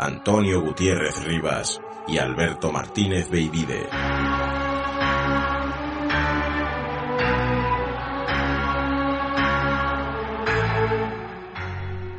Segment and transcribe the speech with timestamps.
[0.00, 3.88] Antonio Gutiérrez Rivas y Alberto Martínez Beivide.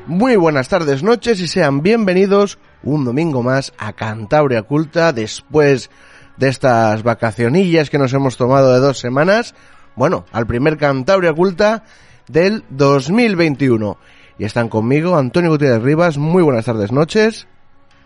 [0.08, 5.90] Muy buenas tardes, noches y sean bienvenidos un domingo más a Cantabria Oculta después
[6.36, 9.56] de estas vacacionillas que nos hemos tomado de dos semanas.
[9.96, 11.86] Bueno, al primer Cantabria Oculta
[12.28, 13.98] del 2021.
[14.38, 16.18] Y están conmigo Antonio Gutiérrez Rivas.
[16.18, 17.48] Muy buenas tardes, noches.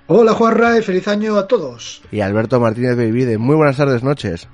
[0.07, 2.01] Hola Juan y feliz año a todos.
[2.11, 3.37] Y Alberto Martínez Beivide.
[3.37, 4.47] Muy buenas tardes, noches.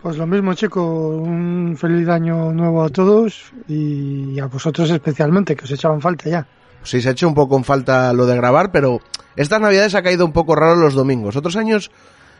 [0.00, 1.08] Pues lo mismo, chico.
[1.08, 6.46] Un feliz año nuevo a todos y a vosotros especialmente, que os echaban falta ya.
[6.82, 9.00] Sí, se ha hecho un poco en falta lo de grabar, pero
[9.36, 11.36] estas navidades ha caído un poco raro los domingos.
[11.36, 11.90] Otros años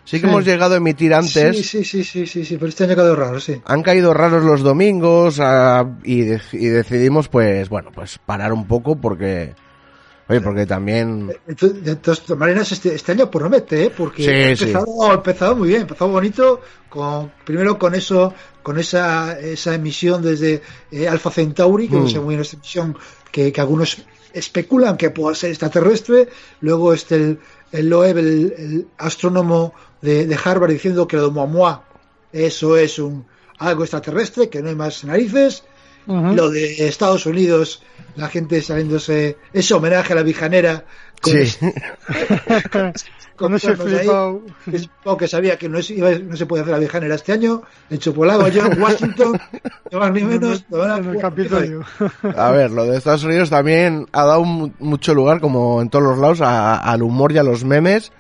[0.05, 0.31] sí que Sí.
[0.33, 1.57] hemos llegado a emitir antes.
[1.57, 3.61] Sí, sí, sí, sí, sí, sí, pero este año ha quedado raro, sí.
[3.67, 8.67] Han caído raros los domingos ah, y, de- y decidimos, pues, bueno, pues parar un
[8.67, 9.55] poco porque,
[10.29, 13.91] oye, porque también, Entonces, de todas maneras, este, este año promete, ¿eh?
[13.97, 14.65] Porque Sí, ha, sí.
[14.65, 19.75] empezado, ha empezado muy bien, ha empezado bonito, con, primero con eso, con esa, esa
[19.75, 22.01] emisión desde eh, Alpha Centauri, que Mm.
[22.03, 22.97] no sé muy bien esta emisión
[23.33, 23.99] que, que algunos
[24.33, 26.29] especulan que pueda ser extraterrestre,
[26.61, 27.39] luego este el,
[27.73, 31.85] el Loeb, el, el astrónomo de, de Harvard, diciendo que lo de Oumuamua,
[32.33, 33.27] eso es un
[33.59, 35.65] algo extraterrestre, que no hay más narices,
[36.35, 37.83] Lo de Estados Unidos,
[38.17, 40.85] la gente saliéndose ese homenaje a la vijanera
[41.21, 41.75] con, sí, ese-
[43.37, 44.43] Con ese flipado.
[45.17, 47.99] que sabía que no, es- iba- no se puede hacer la vijanera este año, en
[47.99, 49.41] Chopolago, allá en Washington,
[49.93, 51.85] ni más ni menos, van a- en el Capitolio.
[52.37, 56.05] a ver, lo de Estados Unidos también ha dado mu- mucho lugar, como en todos
[56.05, 58.11] los lados, a- al humor y a los memes,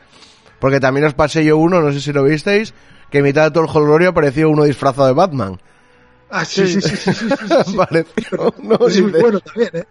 [0.60, 2.72] porque también os pasé yo uno, no sé si lo visteis,
[3.10, 5.58] que en mitad de todo el jolgorio apareció uno disfrazado de Batman.
[6.30, 6.96] Ah, sí, sí, sí.
[6.96, 9.84] sí, sí, bueno también, ¿eh?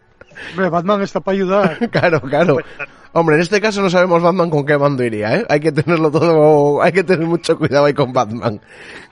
[0.52, 1.90] Hombre, Batman está para ayudar.
[1.92, 2.58] claro, claro.
[3.14, 5.46] Hombre, en este caso no sabemos Batman con qué bando iría, ¿eh?
[5.50, 8.62] Hay que tenerlo todo, hay que tener mucho cuidado ahí con Batman.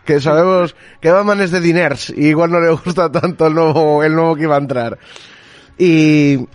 [0.06, 4.03] Que sabemos que Batman es de diners y igual no le gusta tanto el nuevo,
[4.03, 5.00] el nuevo que iba a entrar.
[5.78, 6.47] Y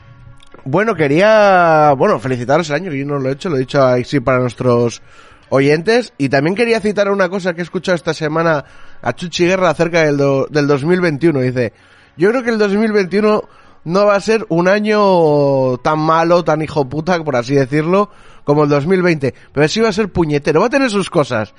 [0.65, 3.83] bueno, quería, bueno, felicitaros el año, que yo no lo he hecho, lo he dicho
[3.83, 5.03] así para nuestros
[5.51, 6.13] oyentes.
[6.19, 8.65] Y también quería citar una cosa que he escuchado esta semana
[9.03, 11.41] a Chuchi Guerra acerca del, do- del 2021.
[11.41, 11.73] Dice,
[12.17, 13.43] yo creo que el 2021
[13.85, 18.11] no va a ser un año tan malo, tan hijo puta, por así decirlo,
[18.45, 19.35] como el 2020.
[19.53, 21.55] Pero sí va a ser puñetero, va a tener sus cosas.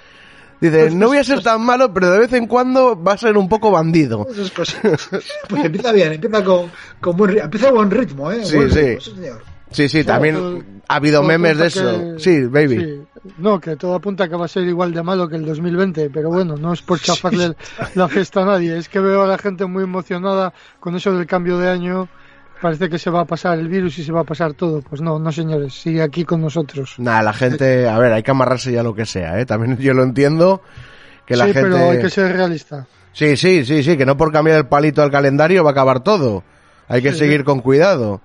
[0.60, 3.36] Dice, no voy a ser tan malo, pero de vez en cuando va a ser
[3.36, 4.28] un poco bandido.
[4.30, 4.80] Esas cosas.
[5.50, 8.46] Pues empieza bien, empieza con, con buen ritmo, empieza buen ritmo, ¿eh?
[8.46, 9.12] Sí, Buen sí.
[9.12, 9.42] señor.
[9.72, 11.82] Sí, sí, también ha habido memes de eso.
[12.16, 12.78] que- Sí, baby.
[12.78, 13.02] Sí.
[13.38, 16.30] No, que todo apunta que va a ser igual de malo que el 2020, pero
[16.30, 17.56] bueno, no es por chafarle
[17.96, 21.28] la fiesta a nadie, es que veo a la gente muy emocionada con eso del
[21.28, 22.08] cambio de año,
[22.62, 25.02] parece que se va a pasar el virus y se va a pasar todo, pues
[25.02, 26.96] no, no señores, sigue aquí con nosotros.
[26.98, 29.46] Nada, la gente, a ver, hay que amarrarse ya lo que sea, ¿eh?
[29.46, 30.62] También yo lo entiendo,
[31.26, 31.70] que la sí, gente...
[31.70, 32.88] pero hay que ser realista.
[33.14, 36.00] Sí, sí, sí, sí, que no por cambiar el palito al calendario va a acabar
[36.00, 36.44] todo.
[36.88, 37.44] Hay que Sí, seguir sí.
[37.44, 38.22] con cuidado.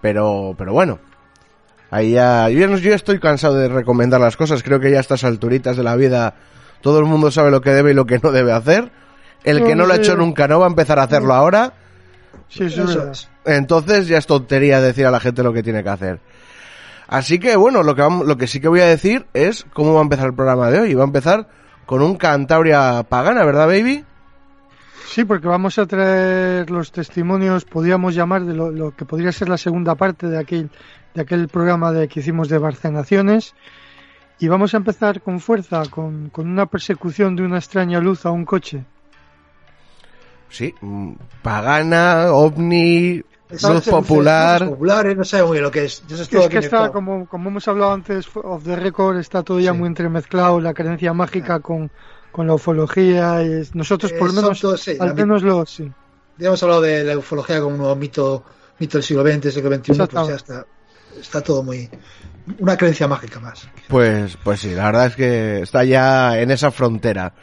[0.00, 0.98] Pero, pero bueno.
[1.92, 4.62] Ahí ya, yo, ya estoy cansado de recomendar las cosas.
[4.64, 6.34] Creo que ya a estas alturitas de la vida
[6.80, 8.90] todo el mundo sabe lo que debe y lo que no debe hacer.
[9.44, 11.74] El que no lo ha hecho nunca no va a empezar a hacerlo ahora.
[12.48, 12.94] Sí.
[13.44, 16.18] Entonces ya es tontería decir a la gente lo que tiene que hacer.
[17.08, 19.92] Así que bueno, lo que, vamos- lo que sí que voy a decir es cómo
[19.92, 20.94] va a empezar el programa de hoy.
[20.94, 21.46] Va a empezar
[21.84, 24.04] con un Cantabria pagana, ¿verdad, baby?
[25.06, 29.48] Sí, porque vamos a traer los testimonios, podríamos llamar de lo, lo que podría ser
[29.48, 30.70] la segunda parte de aquel,
[31.14, 33.54] de aquel programa de, que hicimos de Barcenaciones.
[34.38, 38.30] Y vamos a empezar con fuerza, con, con una persecución de una extraña luz a
[38.30, 38.84] un coche.
[40.48, 41.12] sí, mm,
[41.42, 44.60] pagana, ovni, Exacto, luz popular.
[44.62, 46.02] luz popular, eh, no sé muy bien lo que es.
[46.08, 49.72] Yo Es que está, como, como hemos hablado antes, of the record, está todo ya
[49.72, 49.78] Sí.
[49.78, 51.90] muy entremezclado, la creencia mágica con,
[52.32, 53.42] con la ufología.
[53.42, 55.90] y nosotros, por lo menos, todos, sí, la al menos lo, sí.
[56.38, 58.44] Ya hemos hablado de la ufología como un nuevo mito,
[58.78, 60.34] mito del siglo XX, siglo XXI, pues ya Exactamente.
[60.34, 60.66] está,
[61.20, 61.88] está todo muy...
[62.58, 63.68] Una creencia mágica más.
[63.86, 67.34] Pues, pues sí, la verdad es que está ya en esa frontera.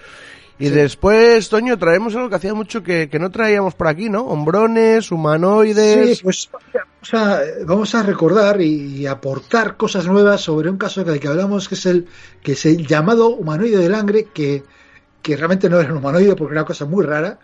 [0.61, 4.23] Y después, Toño, traemos algo que hacía mucho que, que no traíamos por aquí, ¿no?
[4.23, 6.17] Hombrones, humanoides.
[6.17, 11.01] Sí, pues vamos a, vamos a recordar y, y aportar cosas nuevas sobre un caso
[11.05, 12.07] del que hablamos, que es el
[12.43, 14.65] que es el llamado humanoide del Langre, que,
[15.21, 17.39] que realmente no era un humanoide porque era una cosa muy rara,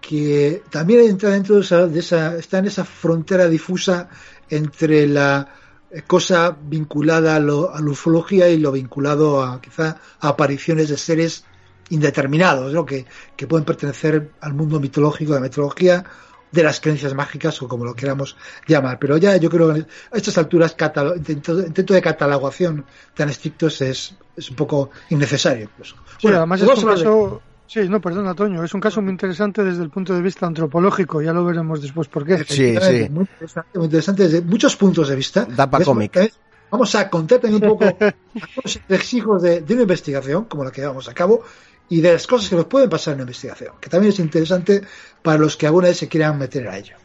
[0.00, 4.08] que también entra dentro de esa, de esa está en esa frontera difusa
[4.48, 5.46] entre la
[5.90, 11.44] eh, cosa vinculada a, la ufología y lo vinculado a quizá apariciones de seres
[11.90, 12.86] indeterminados, ¿no?
[12.86, 13.04] que,
[13.36, 16.04] que pueden pertenecer al mundo mitológico, de la mitología,
[16.52, 18.36] de las creencias mágicas o como lo queramos
[18.66, 18.98] llamar.
[18.98, 23.80] Pero ya yo creo que a estas alturas catalo- intento, intento de catalogación tan estrictos
[23.82, 25.64] es, es un poco innecesario.
[25.64, 25.96] incluso.
[26.18, 27.42] Sí, Bueno, además pues es un de- caso...
[27.66, 31.22] Sí, no, perdona, Toño, es un caso muy interesante desde el punto de vista antropológico,
[31.22, 32.38] ya lo veremos después por qué.
[32.38, 33.08] Sí, sí.
[33.08, 35.44] Muy interesante, muy interesante desde muchos puntos de vista.
[35.44, 36.16] Da pa' Es- cómic.
[36.16, 36.38] es-
[36.72, 37.84] Vamos a contar también un poco
[38.64, 41.42] los entresijos de, de una investigación, como la que llevamos a cabo,
[41.90, 44.80] y de las cosas que nos pueden pasar en una investigación, que también es interesante
[45.22, 46.96] para los que alguna vez se quieran meter a ello.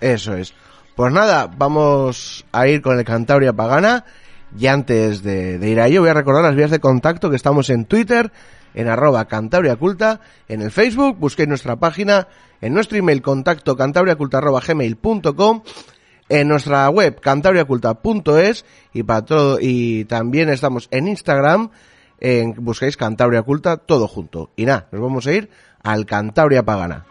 [0.00, 0.54] Eso es.
[0.94, 4.04] Pues nada, vamos a ir con el Cantabria Pagana.
[4.58, 7.68] Y antes de, ir a ello, voy a recordar las vías de contacto que estamos
[7.70, 8.30] en Twitter,
[8.74, 12.28] en arroba Cantabria Culta, en el Facebook, busquéis nuestra página,
[12.60, 15.62] en nuestro email contacto cantabriaculta arroba gmail.com,
[16.28, 21.70] en nuestra web cantabriaculta.es y para todo, y también estamos en Instagram,
[22.26, 24.50] en, busquéis Cantabria Culta todo junto.
[24.56, 25.48] Y nada, nos vamos a ir
[25.82, 27.06] al Cantabria Pagana.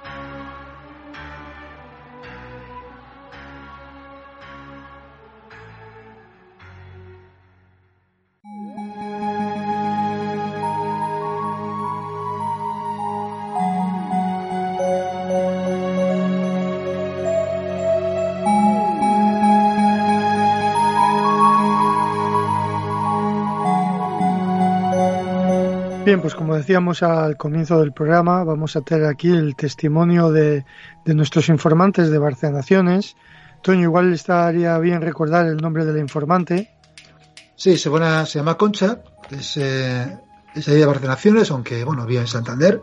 [26.15, 30.63] Bien, pues como decíamos al comienzo del programa, vamos a tener aquí el testimonio de,
[31.03, 33.17] de nuestros informantes de Barcenaciones.
[33.61, 36.71] Toño, igual estaría bien recordar el nombre de la informante.
[37.57, 40.17] Sí, se, buena- se llama Concha, es, eh,
[40.55, 42.79] es ahí de Barcenaciones, aunque bueno, vive en Santander.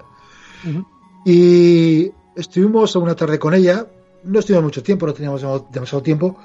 [0.69, 0.87] Ujú.
[1.25, 3.87] Y estuvimos una tarde con ella,
[4.25, 5.41] no estuvimos mucho tiempo, no teníamos
[5.73, 6.37] demasiado tiempo,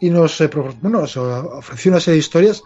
[0.00, 0.50] y nos, eh,
[0.82, 2.64] bueno, nos ofreció una serie de historias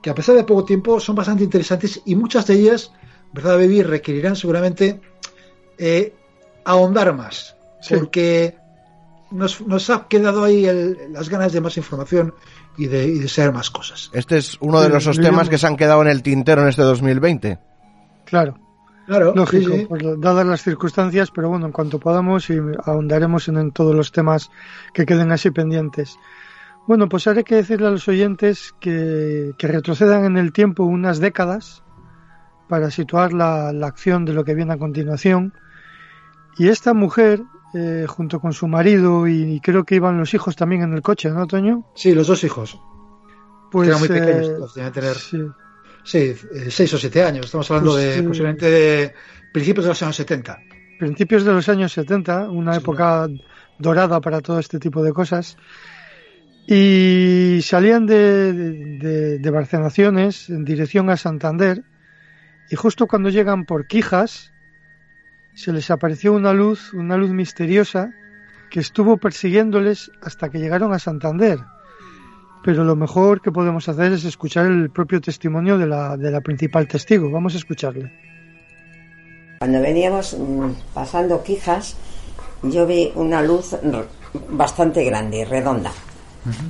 [0.00, 2.92] que a pesar de poco tiempo son bastante interesantes y muchas de ellas,
[3.32, 3.82] ¿verdad, Baby?
[3.82, 5.00] Requerirán seguramente
[5.78, 6.14] eh,
[6.64, 7.94] ahondar más, Sí.
[7.96, 8.56] porque
[9.30, 12.34] nos, nos ha quedado ahí el- las ganas de más información
[12.76, 14.10] y de, y de saber más cosas.
[14.12, 16.62] Este es uno de Sí, esos lo temas que se han quedado en el tintero
[16.62, 17.58] en este 2020.
[18.24, 18.58] Claro,
[19.06, 19.86] Claro, lógico, sí, sí.
[19.86, 24.12] pues, dadas las circunstancias, pero bueno, en cuanto podamos y ahondaremos en, en todos los
[24.12, 24.50] temas
[24.94, 26.16] que queden así pendientes.
[26.86, 31.18] Bueno, pues haré que decirle a los oyentes que, que retrocedan en el tiempo unas
[31.18, 31.82] décadas
[32.70, 35.52] para situar la, la acción de lo que viene a continuación.
[36.56, 37.42] Y esta mujer,
[37.74, 41.02] eh, junto con su marido y, y creo que iban los hijos también en el
[41.02, 41.84] coche, ¿no, Toño?
[41.96, 42.80] Sí, los dos hijos.
[43.72, 45.38] Pues eran muy pequeños, eh, debían tener sí.
[46.02, 46.18] Sí,
[46.54, 47.46] eh, seis o siete años.
[47.46, 49.14] Estamos hablando Pues, de posiblemente de
[49.52, 50.58] principios de los años 70.
[50.98, 52.78] principios de los años 70, una Sí.
[52.80, 53.28] época
[53.78, 55.56] dorada para todo este tipo de cosas.
[56.66, 61.82] Y salían de, de, de en dirección a Santander
[62.70, 64.52] y justo cuando llegan por Quijas
[65.54, 68.12] se les apareció una luz, una luz misteriosa
[68.70, 71.58] que estuvo persiguiéndoles hasta que llegaron a Santander.
[72.62, 76.40] Pero lo mejor que podemos hacer es escuchar el propio testimonio de la, de la
[76.40, 77.30] principal testigo.
[77.30, 78.12] Vamos a escucharle.
[79.58, 81.96] Cuando veníamos mm, pasando Quijas,
[82.62, 83.76] yo vi una luz
[84.50, 85.90] bastante grande, redonda.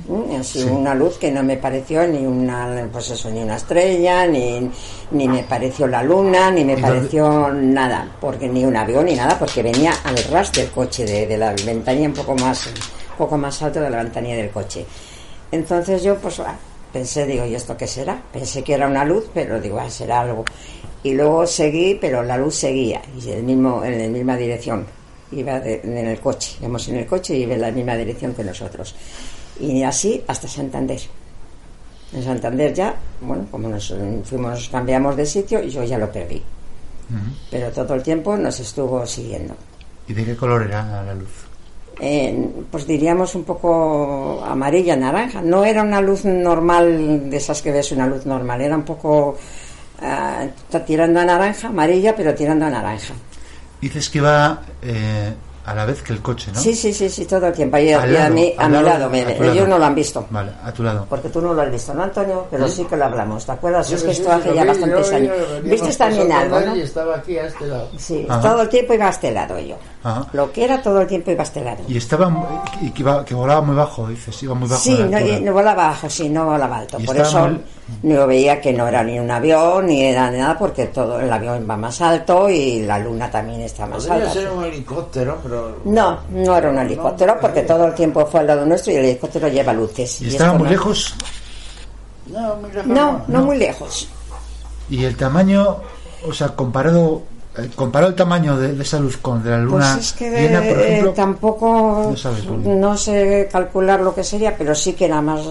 [0.07, 4.27] Mm, así, Una luz que no me pareció ni una, pues eso, ni una estrella,
[4.27, 4.69] ni,
[5.11, 9.39] ni me pareció la luna, ni me pareció nada, porque ni un avión ni nada,
[9.39, 13.37] porque venía al ras del coche, de, de la ventanilla un poco más, un poco
[13.37, 14.85] más alto de la ventanilla del coche.
[15.51, 16.55] Entonces yo pues ah,
[16.91, 18.21] pensé, digo, ¿y esto qué será?
[18.33, 20.43] Pensé que era una luz, pero digo, ah, será algo.
[21.03, 24.85] Y luego seguí, pero la luz seguía, y el mismo, en la misma dirección.
[25.31, 28.33] Iba de- en el coche, íbamos en el coche y iba en la misma dirección
[28.33, 28.93] que nosotros.
[29.61, 30.99] Y así hasta Santander.
[32.13, 33.93] En Santander ya, bueno, como nos
[34.25, 36.41] fuimos, cambiamos de sitio, yo ya lo perdí.
[37.49, 39.53] Pero todo el tiempo nos estuvo siguiendo.
[40.07, 41.29] ¿Y de qué color era la luz?
[41.99, 45.41] Eh, pues diríamos un poco amarilla, naranja.
[45.41, 49.37] No era una luz normal, de esas que ves una luz normal, era un poco
[50.01, 53.13] está tirando a naranja, amarilla, pero tirando a naranja.
[53.79, 55.33] Dices que va eh,
[55.65, 56.59] a la vez que el coche, ¿no?
[56.59, 57.77] Sí, sí, sí, sí, todo el tiempo.
[57.77, 59.53] Y, a lado, mí, a al mi lado, lado, me- a tu lado.
[59.53, 60.25] ellos no lo han visto.
[60.29, 61.05] Vale, a tu lado.
[61.09, 62.47] Porque tú no lo has visto, ¿no, Antonio?
[62.49, 63.89] Pero sí que lo hablamos, ¿te acuerdas?
[63.89, 65.33] Yo es sí, que sí, esto hace ya vi, bastantes años.
[65.63, 66.75] ¿Viste también algo, no?
[66.75, 67.89] Y estaba aquí a este lado.
[67.97, 68.41] Sí, Ajá.
[68.41, 69.75] todo el tiempo iba a este lado yo.
[70.03, 70.27] Ajá.
[70.33, 71.83] Lo que era todo el tiempo iba a este lado.
[71.87, 72.31] Y estaba
[72.81, 74.81] y que, iba- que volaba muy bajo, dices, iba muy bajo.
[74.81, 76.97] Sí, no, y- no volaba bajo, sí, no volaba alto.
[77.05, 77.61] Por eso muy-
[78.03, 81.67] yo veía que no era ni un avión, ni era nada, porque todo el avión
[81.69, 84.33] va más alto y la luna también está más Podría alta.
[84.33, 85.37] ser un helicóptero,
[85.85, 89.05] No, no era un helicóptero, porque todo el tiempo fue al lado nuestro y el
[89.05, 90.21] helicóptero lleva luces.
[90.21, 90.69] Y Y estaba muy no.
[90.71, 91.13] lejos.
[92.27, 92.87] No, muy lejos.
[92.87, 94.07] No, no muy lejos.
[94.89, 95.77] Y el tamaño,
[96.27, 97.23] o sea, comparado,
[97.57, 100.29] eh, comparado el tamaño de, de esa luz con de la luna Pues es que
[100.29, 102.67] llena, por eh, tampoco no sabes, Luli.
[102.69, 105.41] no sé calcular lo que sería, pero sí que era más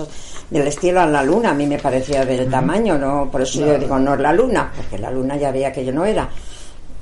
[0.50, 1.50] del estilo a la luna.
[1.50, 4.71] A mí me parecía del tamaño, no, por eso yo digo no es la luna,
[4.76, 6.28] porque la luna ya veía que yo no era.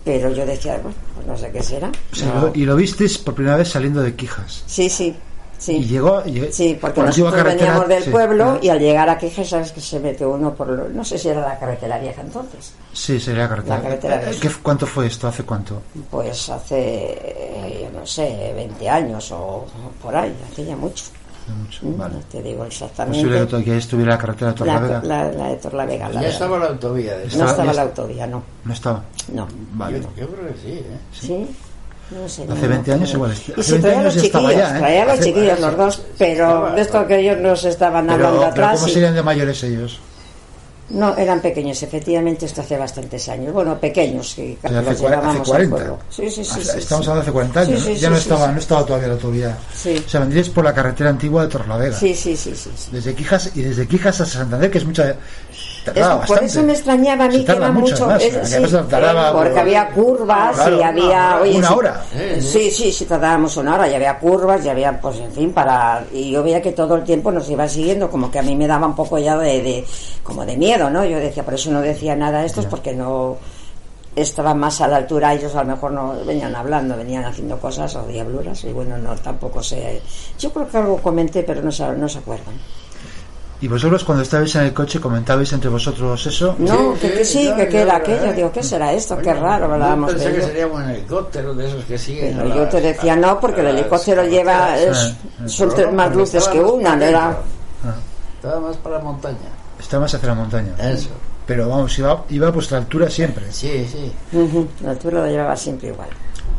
[0.08, 1.90] Pero yo decía, bueno, pues no sé qué será.
[2.12, 2.40] o sea, No.
[2.46, 4.62] lo- y lo visteis por primera vez saliendo de Quijas.
[4.66, 5.14] Sí, sí,
[5.58, 5.76] sí.
[5.76, 6.22] Y llegó.
[6.24, 8.10] y- Sí, porque por nosotros veníamos del sí.
[8.10, 11.28] pueblo y al llegar aquí, sabes que se mete uno por, lo- no sé si
[11.28, 13.76] era la carretera vieja entonces, Sí, sería la carretera.
[13.76, 14.40] La carretera Eh, vieja.
[14.40, 15.28] ¿qué- ¿Cuánto fue esto?
[15.28, 15.82] ¿Hace cuánto?
[16.10, 19.66] pues hace, eh, yo no sé, 20 años o
[20.02, 21.04] por ahí, hace ya mucho.
[21.52, 21.86] Mucho.
[21.86, 22.14] Mm, Vale.
[22.14, 23.28] No te digo Posible exactamente.
[23.38, 25.02] que todavía estuviera la carretera de La, Torlavega.
[25.02, 27.16] la, la de Torlavega, la Ya estaba la autovía.
[27.18, 28.42] De no Estaba- la autovía, no.
[28.64, 29.02] No estaba.
[29.32, 29.48] No.
[29.74, 30.00] Vale.
[30.00, 30.98] Yo, yo creo que sí, ¿eh?
[31.12, 31.46] ¿Sí?
[32.10, 32.44] No sé.
[32.44, 34.78] Hace no, 20 no, años igual, Y si 20 traía años los chiquillos, ya, ¿eh?
[34.78, 38.50] traía los Hace- chiquillos los dos, pero de esto que ellos nos estaban hablando Pero,
[38.54, 38.80] pero atrás.
[38.80, 40.00] ¿cómo y- serían de mayores ellos?
[40.90, 43.52] No, eran pequeños, efectivamente, esto hace bastantes años.
[43.52, 45.76] Bueno, pequeños, que O sea, hace, hace llevábamos al 40.
[45.76, 45.98] pueblo.
[46.08, 46.60] Sí, sí, sí.
[46.62, 48.00] Sí, estamos hablando de hace 40 años.
[48.00, 49.58] Ya no, estaba, no estaba todavía la autovía.
[49.74, 50.02] Sí.
[50.06, 51.96] O sea, vendríais por la carretera antigua de Torlavega.
[51.96, 52.70] Sí, sí, sí, sí.
[52.74, 52.88] sí.
[52.90, 55.14] Desde Quijas y desde Quijas a Santander, que es mucha.
[55.84, 59.58] Tardaba Es- por eso me extrañaba a mí que era mucho, es- sí, tardaba- porque
[59.58, 61.38] había curvas Claro, y había.
[61.40, 62.02] oye, una sí, hora.
[62.40, 66.04] Sí, sí, sí, tardábamos una hora y había curvas y había, pues en fin, para.
[66.12, 68.66] Y yo veía que todo el tiempo nos iba siguiendo, como que a mí me
[68.66, 69.62] daba un poco ya de.
[69.62, 69.84] de-
[70.22, 71.04] como de miedo, ¿no?
[71.04, 73.36] Yo decía, por eso no decía nada a estos, porque no
[74.16, 77.94] estaban más a la altura, ellos a lo mejor no venían hablando, venían haciendo cosas
[77.94, 80.02] o diabluras, y bueno, no, tampoco sé.
[80.38, 82.54] Yo creo que algo comenté, pero no se, no se acuerdan.
[83.60, 86.54] Y vosotros, cuando estabais en el coche, comentabais entre vosotros eso.
[86.58, 88.32] No, Sí, que, que sí, que, que yo- era eh, aquello.
[88.32, 89.18] Digo, ¿qué será esto?
[89.18, 90.46] Qué raro, Yo hablábamos pensé de que ello.
[90.46, 92.36] sería un helicóptero de esos que siguen.
[92.36, 95.14] Pero a yo las- te decía no, porque el helicóptero lleva, es-
[95.46, 97.28] son tres más luces estaba que más una, no era...
[97.84, 97.94] Ah,
[98.36, 99.36] Estaba más para la montaña.
[99.80, 100.72] está más hacia la montaña.
[100.80, 101.08] Eso.
[101.44, 103.44] Pero vamos, iba, iba a vuestra altura siempre.
[103.50, 104.12] Sí, sí.
[104.84, 106.08] La altura lo llevaba siempre igual.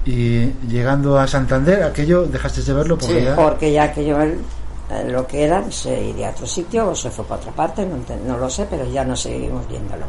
[0.06, 3.36] Y llegando a Santander, aquello dejaste de verlo porque Sí, ya.
[3.36, 4.38] Porque ya eh,
[5.08, 8.38] lo que era, se iría a otro sitio o se fue para otra parte, no,
[8.38, 10.06] lo sé, pero ya no seguimos viéndolo.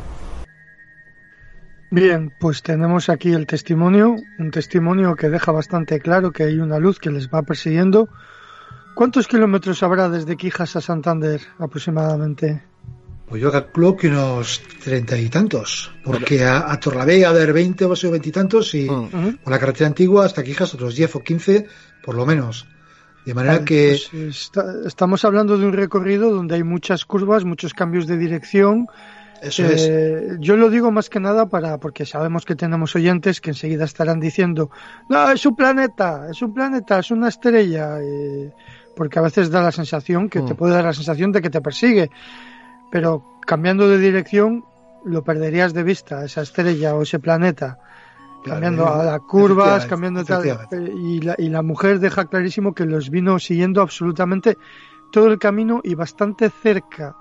[1.90, 6.78] Bien, pues tenemos aquí el testimonio, un testimonio que deja bastante claro que hay una
[6.78, 8.08] luz que les va persiguiendo.
[8.94, 12.62] ¿Cuántos kilómetros habrá desde Quijas a Santander aproximadamente?
[13.28, 17.94] Pues yo calculo que unos treinta y tantos, porque a, a Torlavega de 20 o
[18.10, 19.04] veintitantos y Mm.
[19.04, 19.36] Ujú.
[19.44, 21.66] por la carretera antigua hasta Quijas otros 10 o 15
[22.04, 22.66] por lo menos.
[23.24, 27.44] De manera Vale, que pues, está- estamos hablando de un recorrido donde hay muchas curvas,
[27.44, 28.86] muchos cambios de dirección.
[29.42, 29.86] eso es.
[29.88, 33.84] Eh, yo lo digo más que nada para porque sabemos que tenemos oyentes que enseguida
[33.84, 34.70] estarán diciendo,
[35.08, 38.52] no, es un planeta, es un planeta, es una estrella, eh,
[38.96, 40.56] porque a veces da la sensación que te Mm.
[40.56, 42.10] puede dar la sensación de que te persigue,
[42.90, 44.64] pero cambiando de dirección
[45.04, 47.78] lo perderías de vista, esa estrella o ese planeta.
[48.44, 50.46] Cambiando Claro, a las curvas, cambiando tal.
[50.48, 54.56] eh, Y la, y la mujer deja clarísimo que los vino siguiendo absolutamente
[55.12, 57.16] todo el camino y bastante cerca.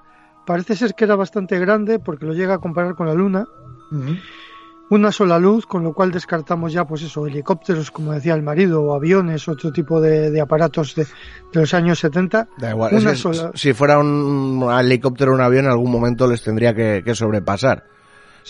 [0.45, 3.45] Parece ser que era bastante grande porque lo llega a comparar con la luna.
[4.91, 8.81] Una sola luz, con lo cual descartamos ya, pues eso, helicópteros, como decía el marido,
[8.81, 12.47] o aviones, otro tipo de, de aparatos de, de los años 70.
[12.57, 13.51] Da igual, Una sola.
[13.53, 17.83] si fuera un helicóptero o un avión, en algún momento les tendría que, que sobrepasar.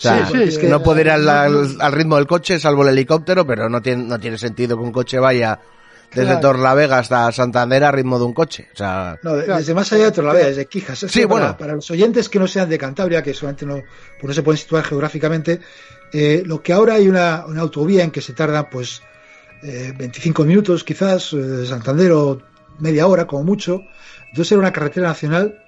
[0.00, 2.26] O sea, Sí, sí, es que no puede ir al, no, al- al ritmo del
[2.26, 5.60] coche, salvo el helicóptero, pero no tiene, no tiene sentido que un coche vaya
[6.10, 6.40] desde Claro.
[6.40, 8.68] Torlavega hasta Santander a ritmo de un coche.
[8.72, 9.56] O sea, No, Claro.
[9.58, 11.02] desde más allá de Torlavega, desde Quijas.
[11.02, 11.56] Es Sí, para, bueno.
[11.58, 13.74] para los oyentes que no sean de Cantabria, que solamente no,
[14.18, 15.60] pues no se pueden situar geográficamente,
[16.12, 19.02] eh, lo que ahora hay una, una autovía en que se tarda pues
[19.62, 22.40] eh, 25 minutos quizás, eh, de Santander o
[22.78, 23.82] media hora como mucho.
[24.30, 25.62] Entonces era una carretera nacional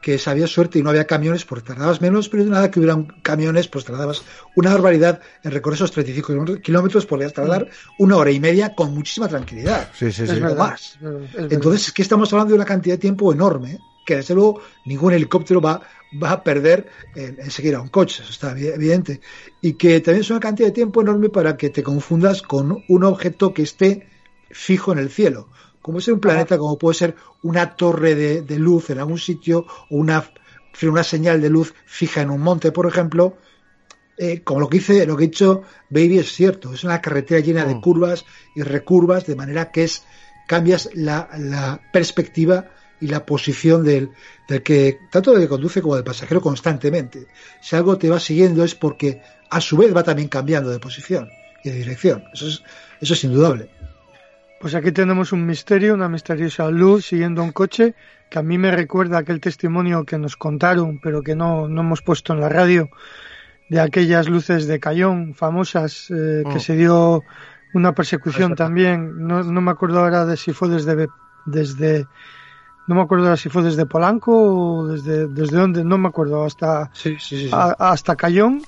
[0.00, 3.68] que sabía suerte y no había camiones, pues tardabas menos, pero nada que hubieran camiones,
[3.68, 4.22] pues tardabas
[4.54, 9.28] una barbaridad en recorrer esos 35 kilómetros, podías tardar una hora y media con muchísima
[9.28, 9.90] tranquilidad.
[9.92, 10.40] Sí, sí, sí.
[10.40, 10.94] más.
[10.94, 11.52] es verdad.
[11.52, 15.12] Entonces, es que estamos hablando de una cantidad de tiempo enorme, que desde luego ningún
[15.12, 19.20] helicóptero va, va a perder en, en seguir a un coche, eso está evi- evidente.
[19.60, 23.04] Y que también es una cantidad de tiempo enorme para que te confundas con un
[23.04, 24.08] objeto que esté
[24.50, 25.50] fijo en el cielo.
[25.88, 29.64] Como es un planeta, como puede ser una torre de, de luz en algún sitio,
[29.88, 30.22] o una,
[30.82, 33.38] una señal de luz fija en un monte, por ejemplo,
[34.18, 37.40] eh, como lo que dice, lo que ha dicho Baby es cierto, es una carretera
[37.40, 37.80] llena de Mm.
[37.80, 40.02] curvas y recurvas, de manera que es
[40.46, 42.66] cambias la, la perspectiva
[43.00, 44.10] y la posición del,
[44.46, 47.28] del que, tanto del que conduce como del pasajero constantemente.
[47.62, 51.30] Si algo te va siguiendo es porque a su vez va también cambiando de posición
[51.64, 52.24] y de dirección.
[52.34, 52.62] Eso es,
[53.00, 53.70] eso es indudable.
[54.60, 57.94] Pues aquí tenemos un misterio, una misteriosa luz siguiendo un coche
[58.28, 62.02] que a mí me recuerda aquel testimonio que nos contaron, pero que no, no hemos
[62.02, 62.90] puesto en la radio,
[63.70, 66.60] de aquellas luces de Cayón famosas eh, que Mm.
[66.60, 67.22] se dio
[67.74, 69.26] una persecución también.
[69.26, 71.06] No, no me acuerdo ahora de si fue desde
[71.46, 72.06] desde
[72.88, 74.32] no me acuerdo ahora si fue desde Polanco
[74.80, 77.50] o desde desde dónde, no me acuerdo hasta Sí, sí, sí.
[77.52, 78.62] a- hasta Cayón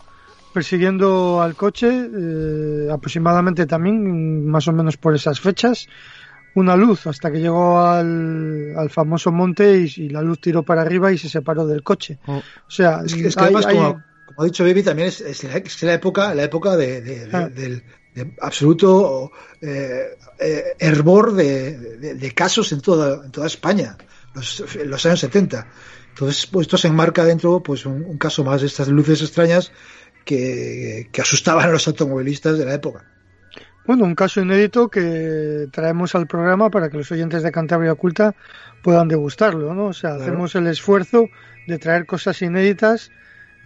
[0.52, 5.86] persiguiendo al coche eh, aproximadamente también más o menos por esas fechas
[6.54, 10.82] una luz hasta que llegó al, al famoso monte y, y la luz tiró para
[10.82, 12.30] arriba y se separó del coche Mm.
[12.36, 15.08] o sea Es que, es que hay- además, hay- como, como ha dicho Baby, también
[15.08, 17.48] es, es la, es la época, la época de, de- de- Ah.
[17.48, 17.82] del
[18.14, 19.30] de absoluto
[19.60, 23.96] eh, eh, hervor de, de- de casos en toda, en toda España,
[24.34, 25.66] los, los años 70.
[26.08, 29.70] Entonces, pues esto se enmarca dentro pues un, un caso más de estas luces extrañas
[30.36, 33.04] que, que asustaban a los automovilistas de la época.
[33.86, 38.34] Bueno, un caso inédito que traemos al programa para que los oyentes de Cantabria Oculta
[38.84, 39.86] puedan degustarlo, ¿no?
[39.86, 40.22] O sea, Claro.
[40.24, 41.26] hacemos el esfuerzo
[41.66, 43.10] de traer cosas inéditas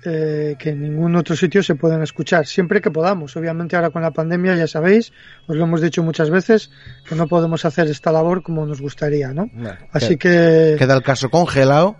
[0.07, 3.37] eh, que en ningún otro sitio se pueden escuchar, siempre que podamos.
[3.37, 5.13] Obviamente ahora con la pandemia, ya sabéis,
[5.47, 6.71] os lo hemos dicho muchas veces,
[7.09, 9.51] que no podemos hacer esta labor como nos gustaría, ¿no?
[9.93, 10.77] Así que...
[10.79, 11.97] Queda el caso congelado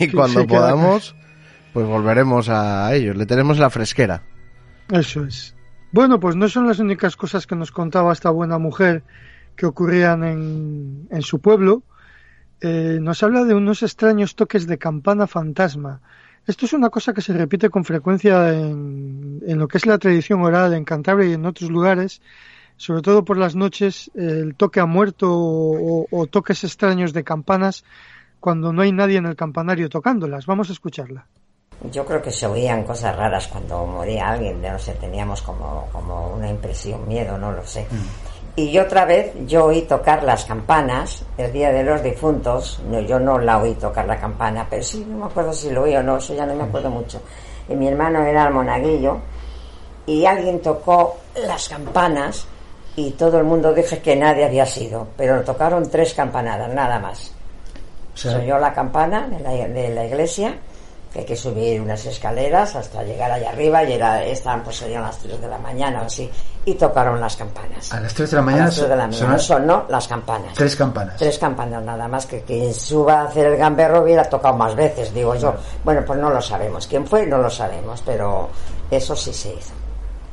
[0.00, 1.14] y cuando sí, queda- podamos,
[1.74, 3.16] pues volveremos a ellos.
[3.16, 4.22] Le tenemos la fresquera.
[4.90, 5.56] Eso es.
[5.90, 9.02] Bueno, pues no son las únicas cosas que nos contaba esta buena mujer
[9.56, 11.82] que ocurrían en, en su pueblo.
[12.60, 16.00] Eh, nos habla de unos extraños toques de campana fantasma.
[16.46, 19.98] Esto es una cosa que se repite con frecuencia en, en lo que es la
[19.98, 22.22] tradición oral en Cantabria y en otros lugares,
[22.76, 27.84] sobre todo por las noches, el toque a muerto o, o toques extraños de campanas
[28.38, 30.46] cuando no hay nadie en el campanario tocándolas.
[30.46, 31.26] Vamos a escucharla.
[31.90, 36.28] Yo creo que se oían cosas raras cuando moría alguien, no sé, teníamos como, como
[36.28, 37.86] una impresión, miedo, no lo sé.
[38.56, 43.18] Y otra vez yo oí tocar las campanas el día de los difuntos, no, yo
[43.18, 46.02] no la oí tocar la campana, pero sí, no me acuerdo si lo oí o
[46.02, 47.20] no, eso ya no me acuerdo mucho.
[47.68, 49.18] Y mi hermano era el monaguillo
[50.06, 52.46] y alguien tocó las campanas
[52.96, 57.32] y todo el mundo dije que nadie había sido, pero tocaron tres campanadas, nada más.
[58.14, 60.56] O sea, Se oyó la campana de la, de la iglesia,
[61.14, 65.02] que hay que subir unas escaleras hasta llegar allá arriba y era, estaban pues serían
[65.02, 66.28] las 3 de la mañana o así,
[66.64, 67.92] y tocaron las campanas.
[67.92, 70.54] a las 3 de la A mañana las 3 de la mañana sonó las campanas.
[70.54, 71.16] tres campanas.
[71.16, 75.14] Tres campanas nada más, que quien suba a hacer el gamberro hubiera tocado más veces,
[75.14, 75.54] digo yo.
[75.84, 76.88] Bueno, pues no lo sabemos.
[76.88, 77.24] ¿Quién fue?
[77.26, 78.48] No lo sabemos, pero
[78.90, 79.72] eso sí se hizo.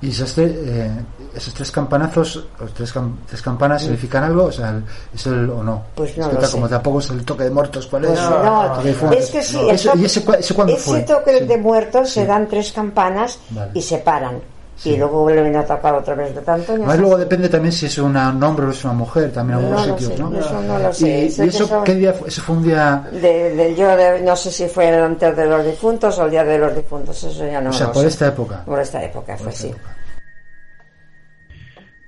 [0.02, 0.92] Y esos, tres, eh,
[1.36, 4.46] esos tres campanazos, los tres, cam- tres campanas, ¿significan algo?
[4.46, 4.82] O sea,
[5.14, 5.84] ¿es el o no?
[5.94, 6.56] Pues no Es que lo tal sé.
[6.56, 8.26] como tampoco es el toque de muertos, ¿cuál Pues es?
[8.30, 9.20] no, Toque de difuntos.
[9.20, 9.70] es que sí, No.
[9.70, 11.02] Ese- toque- ¿Y ese, ese cuándo ese fue?
[11.02, 11.46] toque Sí.
[11.46, 13.72] de muertos se dan tres campanas Vale.
[13.76, 14.42] y se paran.
[14.82, 14.90] Sí.
[14.94, 16.72] Y luego vuelven a tocar otra vez de tanto.
[16.74, 19.78] Además, luego depende también si es un hombre o es una mujer, también en No
[19.78, 20.40] algunos sitios, sé, ¿no?
[20.40, 21.20] eso no lo sé.
[21.26, 22.28] ¿Y, Sé y que eso son- qué día fue?
[22.30, 23.08] Eso fue un día...
[23.12, 26.44] De, de- yo de- no sé si fue antes de los difuntos o el día
[26.44, 28.08] de los difuntos, eso ya no o sea, lo por sé.
[28.08, 28.66] esta época.
[28.66, 29.70] Por esta época fue, Por esta sí.
[29.70, 29.96] época.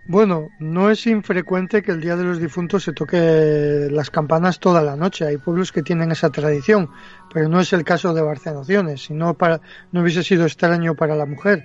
[0.05, 4.81] Bueno, no es infrecuente que el Día de los Difuntos se toque las campanas toda
[4.81, 5.25] la noche.
[5.25, 6.89] Hay pueblos que tienen esa tradición,
[7.33, 9.03] pero no es el caso de Barcenaciones.
[9.05, 9.61] Si no, para,
[9.93, 11.63] no hubiese sido extraño para la mujer,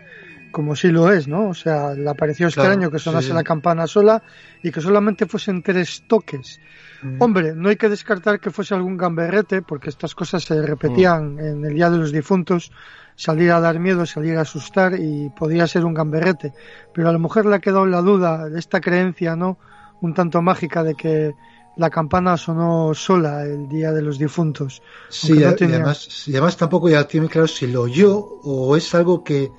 [0.51, 1.49] como sí lo es, ¿no?
[1.49, 3.33] O sea, le pareció Claro, extraño que sonase sí.
[3.33, 4.23] la campana sola
[4.63, 6.61] y que solamente fuesen tres toques.
[7.03, 7.23] Mm.
[7.23, 11.65] Hombre, no hay que descartar que fuese algún gamberrete, porque estas cosas se repetían en
[11.65, 12.73] el Día de los Difuntos,
[13.15, 16.53] salir a dar miedo, salir a asustar y podía ser un gamberrete.
[16.93, 19.59] Pero a la mujer le ha quedado la duda, esta creencia, ¿no?
[20.01, 21.35] Un tanto mágica de que
[21.77, 24.83] la campana sonó sola el Día de los Difuntos.
[25.09, 29.23] Sí, y además, y además tampoco ya tiene claro si lo oyó o es algo
[29.23, 29.51] que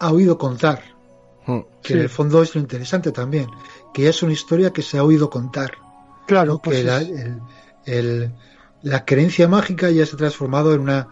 [0.00, 0.82] ha oído contar,
[1.46, 1.60] Mm.
[1.82, 1.92] que Sí.
[1.94, 3.46] en el fondo es lo interesante también,
[3.94, 5.72] que ya es una historia que se ha oído contar,
[6.26, 6.58] Claro, ¿no?
[6.58, 7.40] pues que la- el,
[7.86, 8.32] el-
[8.82, 11.08] la creencia mágica ya se ha transformado en una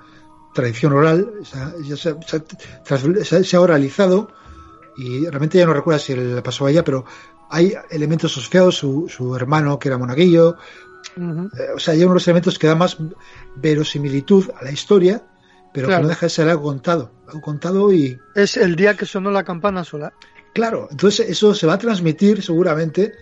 [0.55, 2.45] tradición oral, o sea, ya se, se ha
[2.85, 4.31] tras- se ha- se ha oralizado
[4.97, 7.05] y realmente ya no recuerdo si le pasó a ella, pero
[7.51, 10.57] hay elementos asociados, su, su hermano que era monaguillo,
[11.17, 11.49] Ujú.
[11.57, 12.97] eh, o sea, hay unos elementos que dan más
[13.57, 15.23] verosimilitud a la historia,
[15.73, 16.01] pero Claro.
[16.01, 19.31] que no deja de ser algo contado, algo contado y Es el día que sonó
[19.31, 20.13] la campana sola.
[20.55, 23.13] claro, entonces eso se va a transmitir seguramente.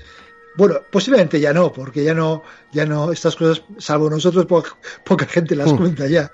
[0.57, 4.71] Bueno, posiblemente ya no, porque ya no, ya no, estas cosas, salvo nosotros, poca,
[5.05, 6.31] poca gente las cuenta ya.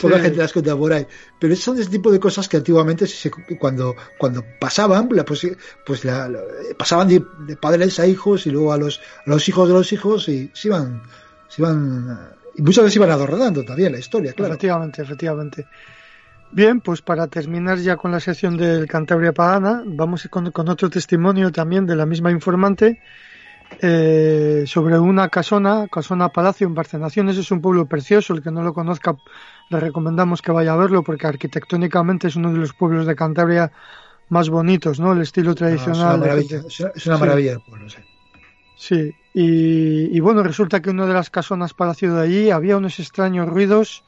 [0.00, 0.22] Poca Sí.
[0.22, 1.06] gente las cuenta por ahí.
[1.40, 5.08] Pero son ese tipo de cosas que antiguamente, si se- cuando, cuando pasaban,
[5.84, 6.40] pues la, la-
[6.78, 9.92] pasaban de, de padres a hijos y luego a los, a los hijos de los
[9.92, 11.02] hijos y se iban,
[11.48, 14.52] se iban, y muchas veces iban adornando también la historia, claro.
[14.54, 15.66] Efectivamente, efectivamente.
[16.52, 20.88] Bien, pues para terminar ya con la sección del Cantabria Pagana, vamos con, con otro
[20.88, 23.00] testimonio también de la misma informante
[23.82, 27.36] eh, sobre una casona, Casona Palacio en Barcenaciones.
[27.36, 29.16] Es un pueblo precioso, el que no lo conozca
[29.68, 33.72] le recomendamos que vaya a verlo porque arquitectónicamente es uno de los pueblos de Cantabria
[34.28, 35.12] más bonitos, ¿no?
[35.12, 35.68] El estilo Ah, es una
[36.16, 36.20] tradicional.
[36.20, 37.20] de gente- es una, Sí.
[37.20, 37.98] maravilla el pueblo, sí.
[38.76, 42.76] Sí, y, y bueno, resulta que en una de las casonas palacio de allí había
[42.76, 44.04] unos extraños ruidos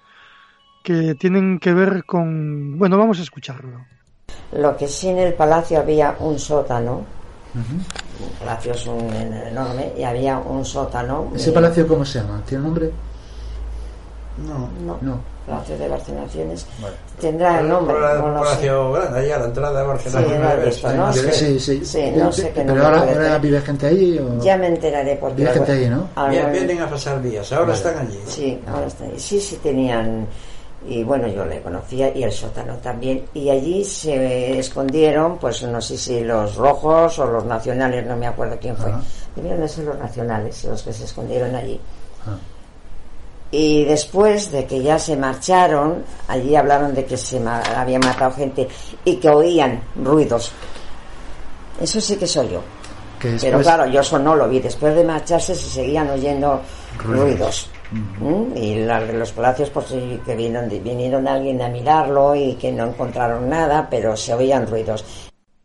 [0.83, 2.79] que tienen que ver con...
[2.79, 3.85] Bueno, vamos a escucharlo.
[4.53, 7.05] Lo que sí en el palacio había un sótano.
[7.55, 11.33] El palacio es un enorme y había un sótano.
[11.35, 12.43] ¿Ese palacio cómo se llama?
[12.47, 12.91] ¿Tiene nombre?
[14.47, 14.69] No.
[14.85, 15.21] No, No.
[15.47, 16.67] Palacio de Barcenaciones.
[16.79, 16.97] Bueno.
[17.19, 20.73] Tendrá el nombre, Era no palacio grande, allá a la entrada de Barcelona.
[20.73, 21.13] Sí, ¿no?
[21.13, 21.31] Sí.
[21.33, 21.85] sí, sí.
[21.85, 24.43] Sí, no sé qué Pero ahora, ahora vive gente allí o...
[24.43, 25.37] Ya me enteraré porque...
[25.37, 26.07] Vive gente allí, ¿no?
[26.29, 28.21] Bien- Vienen a pasar días, ahora están allí.
[28.27, 29.19] Sí, ahora están allí.
[29.19, 30.27] Sí, sí tenían...
[30.87, 33.25] Y bueno, yo le conocía y el sótano también.
[33.35, 38.27] Y allí se escondieron, pues no sé si los rojos o los nacionales, no me
[38.29, 38.93] acuerdo quién fue.
[39.35, 41.81] Debieron de ser los nacionales los que se escondieron allí.
[42.27, 42.37] Ah.
[43.51, 48.33] Y después de que ya se marcharon, allí hablaron de que se ma- había matado
[48.33, 48.69] gente
[49.05, 50.53] y que oían ruidos.
[51.81, 52.61] Eso sí que soy yo.
[53.19, 54.61] Que Pero claro, yo eso no lo vi.
[54.61, 56.61] Después de marcharse se seguían oyendo
[56.99, 57.25] Ruidos.
[57.25, 57.71] ruidos.
[58.21, 58.57] ¿Mm?
[58.57, 62.85] Y la- los palacios, pues sí, que vinieron, vinieron alguien a mirarlo y que no
[62.89, 65.05] encontraron nada, pero se oían ruidos.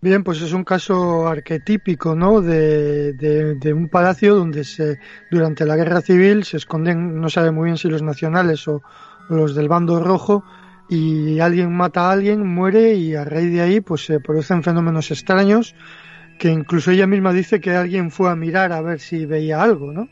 [0.03, 2.41] Bien, pues es un caso arquetípico, ¿no?
[2.41, 4.99] De, de, de un palacio donde se,
[5.31, 8.81] durante la guerra civil se esconden, no sabe muy bien si los nacionales o,
[9.29, 10.43] los del bando rojo,
[10.89, 15.09] y alguien mata a alguien, muere y a raíz de ahí pues se producen fenómenos
[15.09, 15.73] extraños
[16.37, 19.93] que incluso ella misma dice que alguien fue a mirar a ver si veía algo,
[19.93, 20.09] ¿no?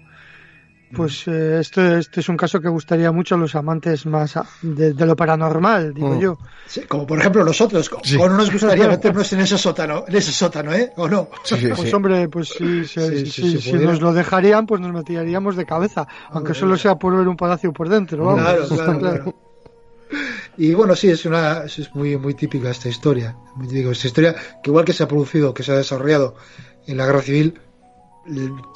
[0.96, 4.46] Pues eh, este, este es un caso que gustaría mucho a los amantes más a-
[4.62, 6.20] de, de lo paranormal, digo Mm.
[6.20, 6.38] yo.
[6.68, 8.18] Sí, como por ejemplo nosotros, co- Sí.
[8.20, 10.92] ¿o no nos gustaría meternos en ese sótano, en ese sótano, ¿eh?
[10.98, 11.30] ¿O no?
[11.44, 11.96] Sí, Pues sí.
[11.96, 14.92] hombre, pues sí, sí, Sí, sí, sí, sí, sí, si nos lo dejarían, pues nos
[14.92, 18.42] meteríamos de cabeza, aunque solo sea por ver un palacio por dentro, vamos.
[18.42, 19.36] Claro, claro, claro.
[20.58, 24.36] Y bueno, sí, es una es muy muy típica esta historia, muy típica esta historia
[24.62, 26.36] que igual que se ha producido, que se ha desarrollado
[26.86, 27.60] en la guerra civil,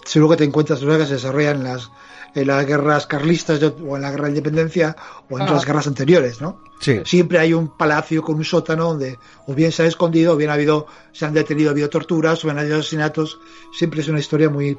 [0.05, 1.89] seguro que te encuentras que se desarrollan en las
[2.35, 4.95] en las guerras carlistas o en la guerra de independencia
[5.29, 5.45] o en Ah.
[5.45, 6.59] otras guerras anteriores, ¿no?
[6.81, 6.99] Sí.
[7.05, 9.17] Siempre hay un palacio con un sótano donde
[9.47, 12.43] o bien se ha escondido, o bien ha habido, se han detenido, ha habido torturas,
[12.43, 13.39] o bien ha habido asesinatos.
[13.73, 14.77] Siempre es una historia muy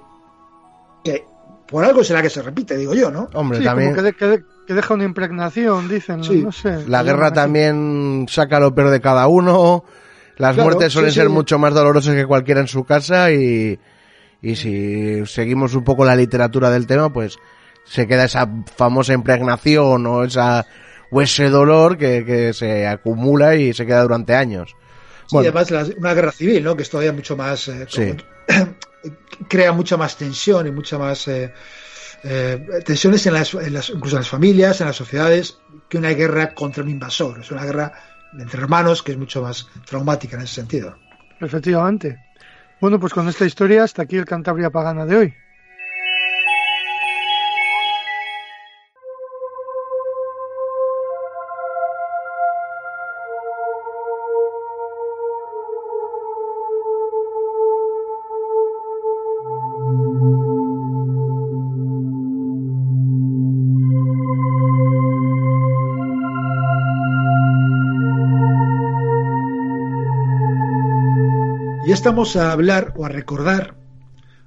[1.02, 1.24] que
[1.68, 3.28] por algo será que se repite, digo yo, ¿no?
[3.34, 6.42] Hombre, Sí, también como que, de- que de- que deja una impregnación, dicen, Sí.
[6.42, 6.86] no sé.
[6.88, 9.84] la guerra también saca lo peor de cada uno.
[10.36, 13.78] Las Claro, muertes suelen sí, ser mucho más dolorosas que cualquiera en su casa y,
[14.42, 17.38] y si seguimos un poco la literatura del tema, pues
[17.84, 20.66] se queda esa famosa impregnación o esa
[21.10, 24.70] o ese dolor que, que se acumula y se queda durante años.
[25.28, 26.76] Sí, Bueno, además la- una guerra civil, ¿no?
[26.76, 27.68] Que es todavía mucho más...
[27.68, 28.14] eh, Sí.
[28.48, 28.74] como-
[29.48, 31.26] crea mucha más tensión y mucha más...
[31.28, 31.52] eh,
[32.24, 36.10] eh, tensiones en las, en las- incluso en las familias, en las sociedades, que una
[36.10, 37.38] guerra contra un invasor.
[37.40, 37.92] Es una guerra
[38.38, 40.96] entre hermanos que es mucho más traumática en ese sentido.
[41.40, 42.18] Efectivamente.
[42.80, 45.34] Bueno, pues con esta historia hasta aquí el Cantabria Pagana de hoy.
[72.06, 73.74] Estamos a hablar o a recordar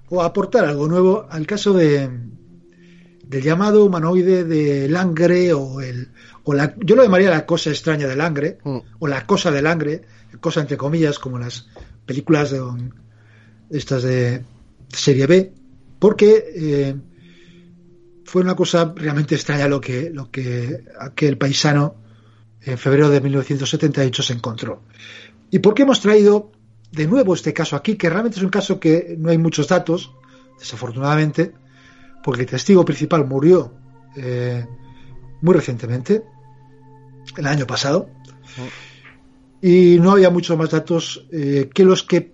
[0.10, 2.10] o a aportar algo nuevo al caso de
[3.26, 6.08] del llamado humanoide de Langre o el
[6.46, 8.78] o la yo lo llamaría la cosa extraña de Langre Mm.
[9.00, 10.04] o la cosa de Langre,
[10.40, 11.68] cosa entre comillas como las
[12.06, 12.62] películas de
[13.72, 14.42] estas de
[14.88, 15.52] serie B,
[16.00, 16.96] porque eh,
[18.24, 21.96] fue una cosa realmente extraña lo que, lo que aquel paisano
[22.62, 24.82] en febrero de 1978 se encontró.
[25.52, 26.54] ¿Y por qué hemos traído
[26.92, 27.96] de nuevo este caso aquí?
[27.96, 30.12] Que realmente es un caso que no hay muchos datos,
[30.58, 31.54] desafortunadamente,
[32.24, 33.74] porque el testigo principal murió
[34.16, 34.66] eh,
[35.42, 36.24] muy recientemente,
[37.38, 38.10] el año pasado,
[39.62, 42.34] y no había muchos más datos eh, que los que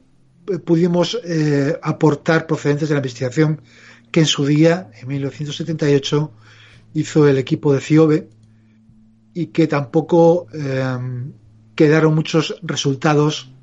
[0.64, 3.62] pudimos eh, aportar procedentes de la investigación
[4.12, 6.32] que en su día, en 1978,
[6.94, 8.30] hizo el equipo de CIOBE
[9.34, 10.48] y que tampoco
[11.76, 13.55] quedaron muchos resultados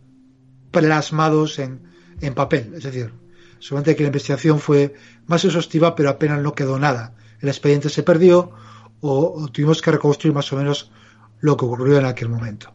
[0.73, 1.83] plasmados en,
[2.21, 2.73] en papel.
[2.75, 3.13] Es decir,
[3.61, 4.95] solamente que la investigación fue
[5.27, 7.15] más exhaustiva, pero apenas no quedó nada.
[7.41, 8.53] El expediente se perdió
[9.01, 10.91] o, tuvimos que reconstruir más o menos
[11.41, 12.73] lo que ocurrió en aquel momento.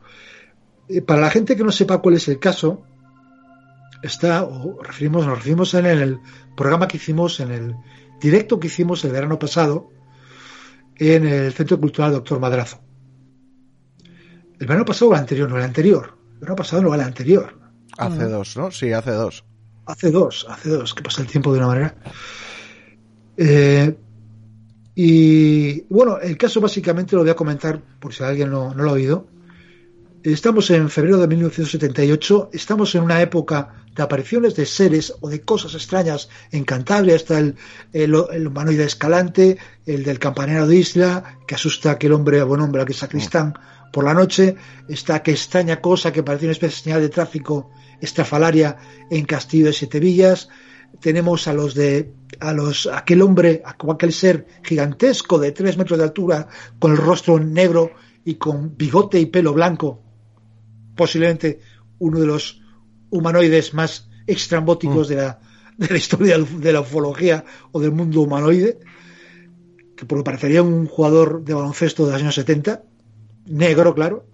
[0.89, 2.83] Eh, para la gente que no sepa cuál es el caso,
[4.03, 6.19] está, o referimos, nos referimos en el
[6.55, 7.75] programa que hicimos, en el
[8.19, 9.89] directo que hicimos el verano pasado,
[10.97, 12.81] en el Centro Cultural Doctor Madrazo.
[14.59, 16.17] El verano pasado o el anterior, no el anterior.
[16.33, 17.66] El verano pasado no el anterior.
[17.97, 18.71] Hace dos, ¿no?
[18.71, 19.43] Sí, hace dos.
[19.85, 21.95] Hace dos, hace dos, que pasa el tiempo de una manera.
[23.37, 23.95] Eh,
[24.95, 28.89] y bueno, el caso básicamente lo voy a comentar por si alguien no, no lo
[28.89, 29.27] ha oído.
[30.23, 35.41] Estamos en febrero de 1978, estamos en una época de apariciones de seres o de
[35.41, 37.15] cosas extrañas en Cantabria.
[37.15, 37.55] Está el,
[37.93, 42.43] el, el humanoide escalante, el del campanero de Isla, que asusta a aquel hombre, a
[42.43, 43.53] buen hombre, aquel sacristán
[43.93, 44.55] por la noche.
[44.89, 48.77] Está aquella extraña cosa que parece una especie de señal de tráfico estrafalaria
[49.09, 50.49] en Castillo de Siete Villas.
[50.99, 56.05] Tenemos a los de a los aquel hombre, aquel ser gigantesco de tres metros de
[56.05, 56.47] altura,
[56.79, 57.91] con el rostro negro
[58.25, 60.01] y con bigote y pelo blanco,
[60.95, 61.59] posiblemente
[61.99, 62.61] uno de los
[63.09, 65.09] humanoides más extrambóticos mm.
[65.09, 65.39] de, la,
[65.77, 68.79] de la historia de la ufología o del mundo humanoide,
[69.95, 72.83] que por lo parecería un jugador de baloncesto de los años 70,
[73.45, 74.25] negro, claro.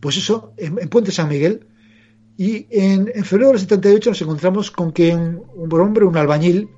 [0.00, 1.66] Pues eso, en, en Puente San Miguel.
[2.38, 6.70] Y en, febrero del 78 nos encontramos con que un, un hombre, un albañil,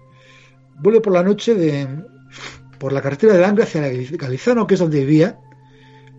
[0.79, 1.87] vuelve por la noche de,
[2.79, 3.83] por la carretera de Langre hacia
[4.17, 5.39] Galizano, que es donde vivía.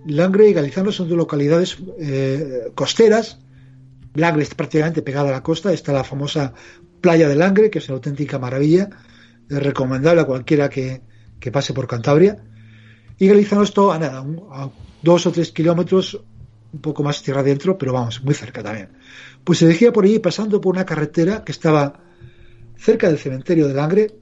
[0.06, 3.40] Langre y Galizano son dos localidades eh, costeras.
[4.14, 5.74] Langre está prácticamente pegada a la costa.
[5.74, 6.54] Está la famosa
[7.02, 8.90] playa de Langre, que es una auténtica maravilla.
[9.50, 11.02] Es recomendable a cualquiera que,
[11.40, 12.38] que pase por Cantabria.
[13.18, 14.70] Y Galizano esto a nada, a
[15.02, 16.22] dos o tres kilómetros,
[16.74, 18.90] un poco más tierra adentro, pero vamos, muy cerca también.
[19.44, 22.04] Pues se dirigía por allí pasando por una carretera que estaba
[22.78, 24.16] cerca del cementerio de Langre.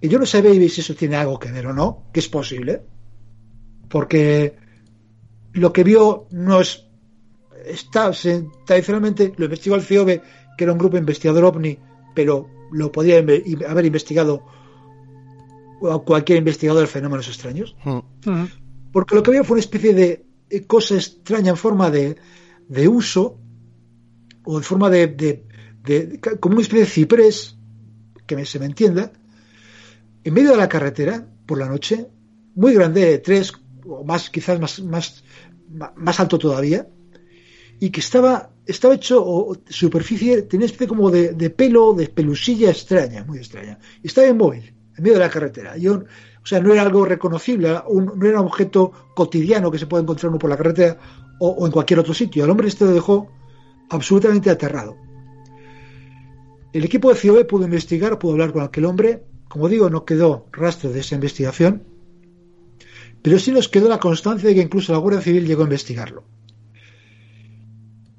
[0.00, 2.82] Y yo no sabía si eso tiene algo que ver o no, que es posible.
[3.88, 4.56] Porque
[5.52, 6.86] lo que vio no es.
[7.64, 10.20] Está, se, tradicionalmente lo investigó el CIOBE,
[10.58, 11.78] que era un grupo investigador ovni,
[12.14, 14.44] pero lo podía haber investigado
[16.04, 17.74] cualquier investigador de fenómenos extraños.
[17.84, 18.00] Hmm.
[18.26, 18.48] Mm.
[18.92, 20.24] Porque lo que vio fue una especie de
[20.66, 22.16] cosa extraña en forma de,
[22.68, 23.38] de uso,
[24.44, 27.56] o en forma de, de, como una especie de ciprés,
[28.26, 29.12] que me, se me entienda,
[30.22, 32.06] en medio de la carretera, por la noche,
[32.54, 33.52] muy grande, tres
[33.86, 35.24] o más, quizás más, más,
[35.96, 36.88] más alto todavía,
[37.80, 43.24] y que estaba, estaba hecho, o superficie, tenía especie como de, pelo, de pelusilla extraña,
[43.24, 45.76] muy extraña, y estaba inmóvil, en medio de la carretera.
[45.76, 50.02] Yo, o sea, no era algo reconocible, no era un objeto cotidiano que se puede
[50.02, 50.98] encontrar uno por la carretera
[51.40, 52.44] o, o en cualquier otro sitio.
[52.44, 53.28] El hombre este lo dejó
[53.90, 54.96] absolutamente aterrado.
[56.72, 59.24] El equipo de CIOB pudo investigar, pudo hablar con aquel hombre.
[59.48, 61.84] Como digo, no quedó rastro de esa investigación,
[63.22, 66.24] pero sí nos quedó la constancia de que incluso la Guardia Civil llegó a investigarlo.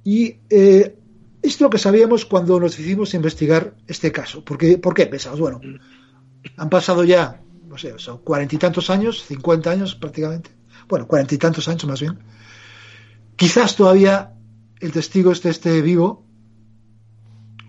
[0.05, 0.95] Y eh,
[1.41, 4.45] esto es lo que sabíamos cuando nos decidimos a investigar este caso.
[4.45, 5.07] Porque, ¿Por qué?
[5.07, 5.59] Pensamos, bueno,
[6.55, 10.51] han pasado ya, no sé, son cuarenta y tantos años, cincuenta años prácticamente,
[10.87, 12.19] bueno, cuarenta y tantos años más bien.
[13.35, 14.34] Quizás todavía
[14.79, 16.25] el testigo esté, esté vivo,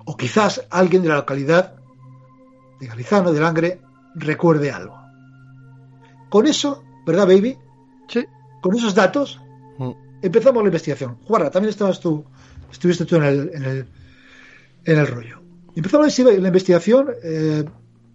[0.04, 1.74] o quizás alguien de la localidad
[2.80, 3.80] de Galizano, de Langre,
[4.14, 4.96] recuerde algo.
[6.28, 7.56] Con eso, ¿verdad, baby?
[8.08, 8.24] Sí.
[8.60, 9.40] Con esos datos,
[9.78, 9.90] Mm.
[10.22, 11.18] empezamos la investigación.
[11.26, 12.24] Juana, también estabas tú,
[12.70, 13.86] estuviste tú en el, en el,
[14.84, 15.42] en el rollo.
[15.74, 17.64] Empezamos la investigación, eh,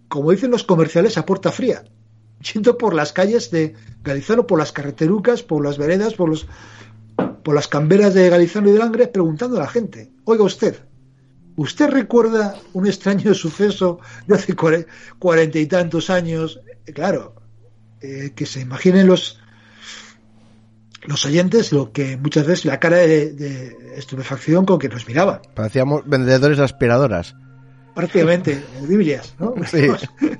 [0.08, 1.84] como dicen los comerciales, a puerta fría,
[2.52, 6.46] yendo por las calles de Galizano, por las carreterucas, por las veredas, por los
[7.42, 10.76] por las camberas de Galizano y de Langre, preguntando a la gente, oiga usted,
[11.56, 14.54] ¿usted recuerda un extraño suceso de hace
[15.18, 16.60] cuarenta y tantos años?
[16.86, 17.34] Eh, claro,
[18.00, 19.38] eh, que se imaginen los
[21.04, 25.40] los oyentes lo que muchas veces la cara de, de estupefacción con que nos miraban.
[25.52, 27.34] Parecíamos vendedores de aspiradoras.
[27.94, 29.54] Prácticamente, Biblias, ¿no?
[29.66, 29.88] Sí.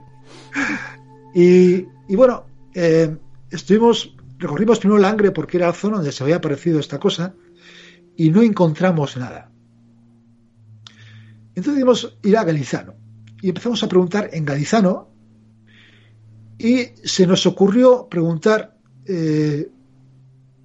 [1.34, 3.16] Y, y bueno, eh,
[3.50, 7.34] estuvimos, recorrimos primero Langre porque era la zona donde se había aparecido esta cosa
[8.16, 9.50] y no encontramos nada.
[11.54, 12.94] Entonces decidimos ir a Galizano
[13.40, 15.10] y empezamos a preguntar en Galizano
[16.58, 18.76] y se nos ocurrió preguntar,
[19.06, 19.70] eh,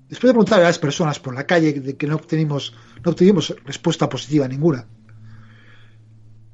[0.10, 3.56] después de preguntar a las personas por la calle de que no obtenimos, no obtuvimos
[3.66, 4.88] respuesta positiva ninguna,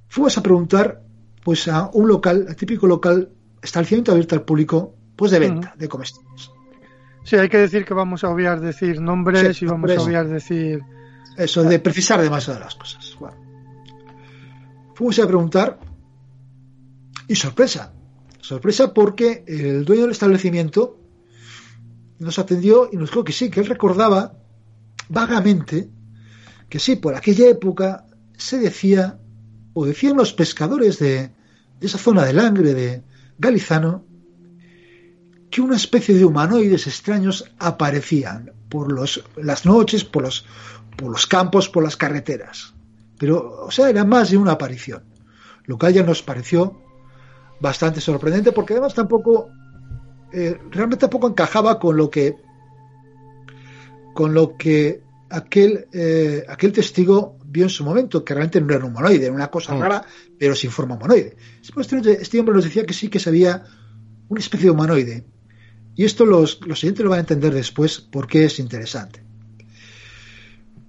[0.07, 1.03] fuimos a preguntar
[1.43, 3.29] pues a un local, el típico local,
[3.62, 6.52] establecimiento abierto al público, pues de venta, de comestibles.
[7.23, 10.27] Sí, hay que decir que vamos a obviar decir nombres Sí, y vamos a obviar
[10.27, 10.81] decir...
[11.38, 13.15] Eso de precisar demasiado las cosas.
[13.19, 13.38] Bueno.
[14.93, 15.79] Fuimos a preguntar
[17.27, 17.93] y sorpresa.
[18.41, 20.99] Sorpresa porque el dueño del establecimiento
[22.19, 24.33] nos atendió y nos dijo que sí, que él recordaba
[25.09, 25.89] vagamente
[26.69, 28.05] que sí, por aquella época
[28.36, 29.19] se decía,
[29.73, 31.29] o decían los pescadores de,
[31.79, 33.03] de esa zona del Langre, de
[33.38, 34.05] Galizano,
[35.53, 40.45] que una especie de humanoides extraños aparecían por los, las noches, por los,
[40.97, 42.73] por los campos, por las carreteras.
[43.19, 45.03] Pero, o sea, era más de una aparición.
[45.65, 46.81] Lo cual ya nos pareció
[47.61, 49.49] bastante sorprendente porque además tampoco,
[50.33, 52.35] eh, realmente tampoco encajaba con lo que,
[54.15, 58.83] con lo que aquel, eh, aquel testigo vio en su momento, que realmente no era
[58.83, 59.81] un humanoide, era una cosa Mm.
[59.81, 60.03] rara,
[60.39, 61.37] pero sin forma humanoide.
[61.59, 63.63] Después este, este hombre nos decía que sí que sabía
[64.29, 65.27] una especie de humanoide.
[65.95, 69.23] Y esto los, los siguientes lo van a entender después porque es interesante.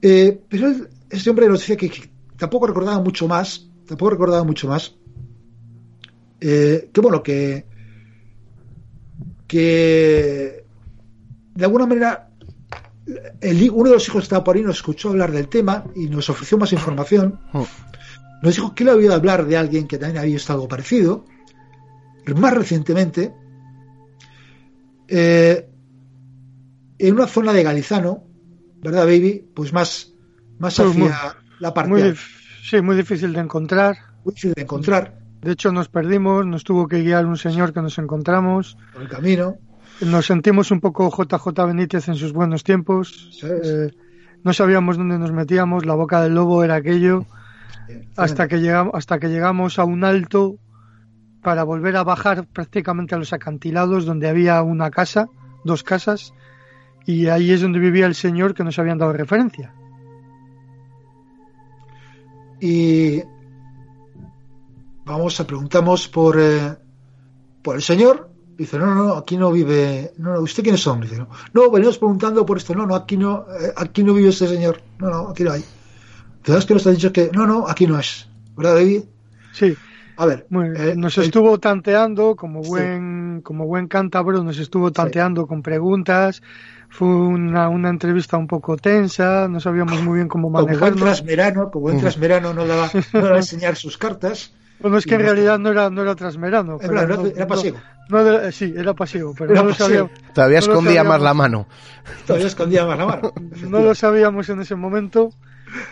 [0.01, 0.75] Eh, pero
[1.11, 4.95] este hombre nos decía que, tampoco recordaba mucho más, tampoco recordaba mucho más,
[6.40, 7.64] eh, que bueno, que,
[9.47, 10.64] que
[11.55, 12.31] de alguna manera
[13.07, 16.59] uno de los hijos estaba por ahí, nos escuchó hablar del tema y nos ofreció
[16.59, 17.40] más información.
[18.43, 21.25] Nos dijo que le había oído hablar de alguien que también había visto algo parecido.
[22.37, 23.35] Más recientemente,
[25.09, 25.69] eh,
[26.99, 28.25] en una zona de Galizano,
[28.83, 29.45] ¿verdad, baby?
[29.55, 30.12] Pues más,
[30.59, 32.14] más Pues muy- hacia la parte Muy,
[32.62, 33.97] sí, muy difícil de encontrar.
[34.25, 37.83] muy difícil de encontrar De hecho, nos perdimos, nos tuvo que guiar un señor que
[37.83, 38.79] nos encontramos.
[38.93, 39.57] por el camino.
[40.01, 43.38] Nos sentimos un poco JJ Benítez en sus buenos tiempos.
[43.45, 43.90] Eh,
[44.43, 47.27] no sabíamos dónde nos metíamos, la boca del lobo era aquello.
[48.17, 50.57] Hasta que, llegamos, hasta que llegamos a un alto
[51.45, 55.29] para volver a bajar prácticamente a los acantilados donde había una casa,
[55.63, 56.35] dos casas,
[57.07, 59.73] y ahí es donde vivía el señor que nos habían dado referencia.
[62.65, 63.23] y
[65.05, 66.75] vamos a preguntamos por eh,
[67.63, 68.31] por el señor.
[68.57, 71.71] Dice no no no aquí no vive no no usted quiénes son dice no no
[71.71, 72.75] venimos preguntando por esto.
[72.75, 74.81] No no aquí no eh, aquí no vive este señor.
[74.99, 75.65] No no aquí no hay
[76.37, 79.03] entonces que nos ha dicho que no no aquí no es verdad David
[79.53, 79.77] Sí,
[80.16, 82.68] a ver muy- eh, nos el- estuvo tanteando como Sí.
[82.70, 86.42] buen como buen cántabro, nos estuvo tanteando con preguntas.
[86.88, 91.00] Fue una, una entrevista un poco tensa, no sabíamos muy bien cómo como buen manejarnos.
[91.03, 95.14] trasmerano como buen trasmerano no daba no daba a enseñar sus cartas Bueno, es que
[95.16, 96.79] en realidad no era, no era trasmerano.
[96.81, 97.79] era, pero era, no- era no- pasivo
[98.11, 101.66] no de- sí, era pasivo, pero Era no lo, sabíamos, Todavía escondía más la mano.
[102.27, 103.33] todavía escondía más la mano
[103.68, 105.31] no lo sabíamos en ese momento.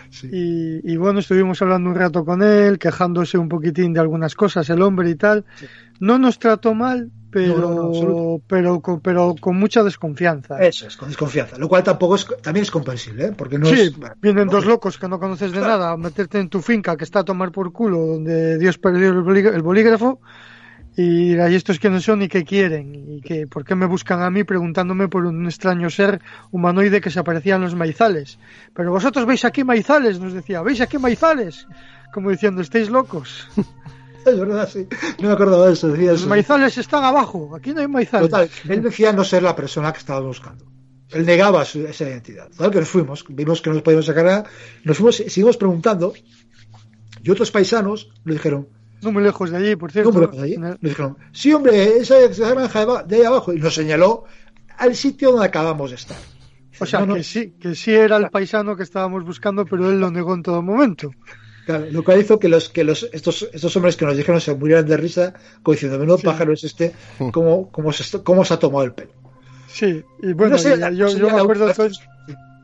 [0.09, 0.29] Sí.
[0.31, 4.69] Y, y bueno, estuvimos hablando un rato con él, quejándose un poquitín de algunas cosas,
[4.69, 5.45] el hombre y tal.
[5.55, 5.65] Sí.
[5.99, 10.57] No nos trató mal, pero, No, no, no, pero, con, pero con mucha desconfianza.
[10.59, 11.57] Eso es, con desconfianza.
[11.57, 13.33] Lo cual tampoco es, también es comprensible, ¿eh?
[13.35, 13.93] Porque no sí, es.
[14.21, 14.71] vienen dos lógico.
[14.71, 17.51] locos que no conoces de nada a meterte en tu finca que está a tomar
[17.51, 20.19] por culo, donde Dios perdió el bolígrafo,
[20.95, 24.29] y ahí estos quiénes son y qué quieren, y que, por qué me buscan a
[24.29, 28.37] mí preguntándome por un extraño ser humanoide que se aparecía en los maizales.
[28.75, 31.67] Pero vosotros veis aquí maizales, nos decía, veis aquí maizales,
[32.13, 33.47] como diciendo, estáis locos.
[34.25, 34.87] Es verdad, sí.
[35.19, 35.89] No me acordaba de eso.
[35.89, 36.29] Decía Los eso.
[36.29, 38.29] maizales están abajo, aquí no hay maizales.
[38.29, 40.63] Total, él decía no ser la persona que estaba buscando.
[41.09, 42.47] Él negaba su- esa identidad.
[42.51, 44.43] Total, que nos fuimos, vimos que no nos podíamos sacar nada,
[44.85, 46.13] nos fuimos, seguimos preguntando,
[47.21, 48.69] y otros paisanos nos dijeron,
[49.03, 50.09] No muy lejos de allí, por cierto.
[50.11, 50.53] ¿cómo lo ves allí?
[50.55, 53.73] en el- Nos dijeron, sí, hombre, esa, esa granja de, de ahí abajo, y nos
[53.75, 54.25] señaló
[54.77, 56.17] al sitio donde acabamos de estar.
[56.79, 59.89] O sea, No, no, que sí, que sí era el paisano que estábamos buscando, pero
[59.91, 61.11] él lo negó en todo momento.
[61.65, 64.53] Claro, lo cual hizo que los que los estos estos hombres que nos dijeron se
[64.53, 66.25] murieran de risa, como diciendo, menudo Sí.
[66.25, 66.91] pájaro es este,
[67.31, 69.11] cómo, cómo, se, cómo se ha tomado el pelo.
[69.67, 71.95] Sí, y bueno, No sé, y la- yo, me acuerdo, Toño-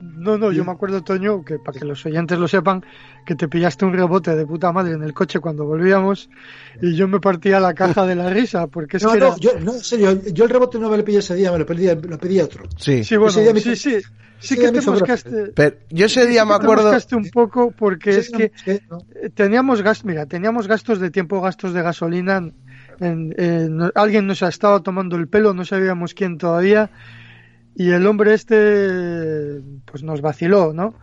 [0.02, 2.84] no, no, yo me acuerdo, Toño, que para que los oyentes lo sepan,
[3.26, 6.30] que te pillaste un rebote de puta madre en el coche cuando volvíamos
[6.82, 9.30] y yo me partía la caja de la risa, porque es No, que era...
[9.30, 11.60] no, yo, no, en serio, yo el rebote no me lo pillé ese día, me
[11.60, 12.64] lo pedí, lo pedí otro.
[12.78, 13.04] Sí.
[13.04, 14.08] Sí, bueno, ese día me sí, hizo- sí, ese
[14.39, 16.84] sí día que me te moscaste, Pero yo ese día me te acuerdo.
[16.84, 18.52] moscaste un poco porque Sí, es que
[18.89, 19.04] no.
[19.36, 22.38] teníamos gas, mira, teníamos gastos de tiempo, gastos de gasolina
[23.02, 26.89] en- eh, no- alguien nos estaba tomando el pelo, no sabíamos quién todavía,
[27.76, 30.93] y el hombre este pues nos vaciló, ¿no?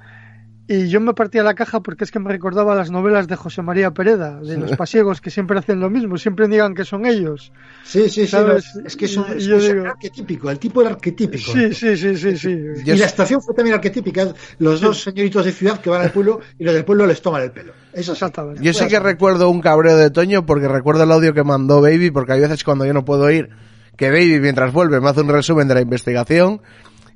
[0.69, 3.63] Y yo me partía la caja porque es que me recordaba las novelas de José
[3.63, 7.53] María Pereda, de los pasiegos que siempre hacen lo mismo, siempre digan que son ellos.
[7.85, 8.37] Sí, sí, sí.
[8.85, 11.53] Es que es, un, Y es yo un digo- arquetípico, el tipo era arquetípico.
[11.53, 12.59] Sí, sí, sí, sí, sí.
[12.85, 14.27] Y la estación fue también arquetípica.
[14.59, 17.43] Los dos señoritos de ciudad que van al pueblo y los del pueblo les toman
[17.43, 17.73] el pelo.
[17.93, 18.11] Eso.
[18.15, 18.61] Exactamente.
[18.61, 22.11] Yo sí que recuerdo un cabreo de Toño porque recuerdo el audio que mandó Baby,
[22.11, 23.51] porque hay veces cuando yo no puedo ir,
[23.97, 26.61] que Baby mientras vuelve me hace un resumen de la investigación.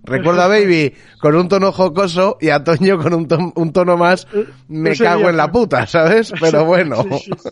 [0.02, 3.98] Recuerdo a Baby con un tono jocoso y a Toño con un, ton- un tono
[3.98, 4.26] más
[4.66, 6.32] me Ese cago día en la puta, ¿sabes?
[6.40, 7.02] Pero bueno.
[7.02, 7.48] Sí, sí, sí.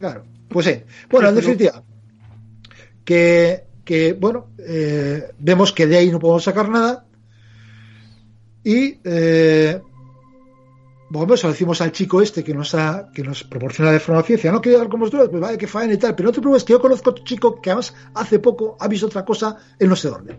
[0.00, 0.24] Claro.
[0.48, 0.82] Pues sí.
[1.08, 1.84] Bueno, en definitiva,
[3.04, 7.06] que, que bueno, eh, vemos que de ahí no podemos sacar nada.
[8.64, 9.80] Y eh,
[11.10, 14.22] bueno, se lo decimos al chico este que nos ha, que nos proporciona de forma
[14.22, 16.40] ciencia, no quiero hablar con vosotros, pues vale, que faena y tal, pero no te
[16.40, 19.56] preocupes que yo conozco a otro chico que además hace poco ha visto otra cosa
[19.78, 20.38] en no sé dónde.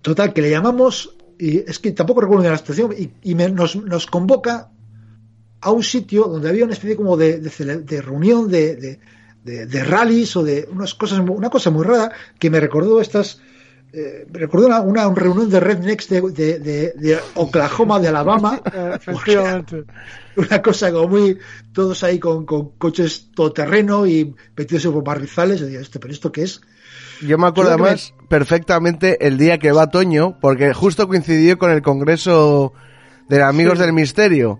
[0.00, 4.06] Total, que le llamamos, y es que tampoco recuerdo bien la situación, y, nos, nos
[4.06, 4.72] convoca
[5.60, 9.00] a un sitio donde había una especie como de, de de reunión de, de,
[9.44, 13.40] de, de rallies o de unas cosas, una cosa muy rara que me recordó estas,
[13.92, 18.60] eh, me recordó una, una reunión de rednecks de, de, de, de Oklahoma, de Alabama,
[18.96, 19.84] Efectivamente.
[20.36, 21.38] una cosa como muy,
[21.72, 26.32] todos ahí con, con coches todoterreno y metidos por barrizales, yo digo, "Esto, pero esto
[26.32, 26.60] qué es?
[27.26, 31.82] Yo me acuerdo además perfectamente el día que va Toño, porque justo coincidió con el
[31.82, 32.72] congreso
[33.28, 33.84] de Amigos Sí.
[33.84, 34.58] del Misterio.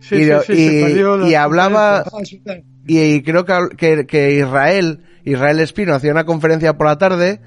[0.00, 5.60] Sí, y, sí, y- la y hablaba, Ah, y creo que, que, que Israel, Israel
[5.60, 7.40] Espino hacía una conferencia por la tarde,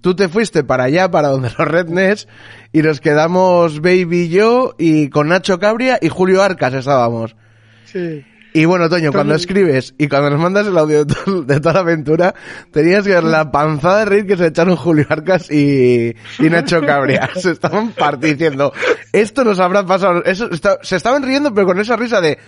[0.00, 2.28] tú te fuiste para allá, para donde los rednecks,
[2.72, 7.36] y nos quedamos Baby y yo, y con Nacho Cabria y Julio Arcas estábamos.
[7.84, 8.24] Sí.
[8.52, 11.74] Y bueno, Toño, cuando escribes y cuando nos mandas el audio de, to- de toda
[11.74, 12.34] la aventura,
[12.72, 16.80] tenías que ver la panzada de reír que se echaron Julio Arcas y, y Nacho
[16.80, 17.30] Cabria.
[17.36, 18.72] Se estaban partiendo.
[19.12, 20.24] Esto nos habrá pasado.
[20.24, 22.38] Eso, está- se estaban riendo, pero con esa risa de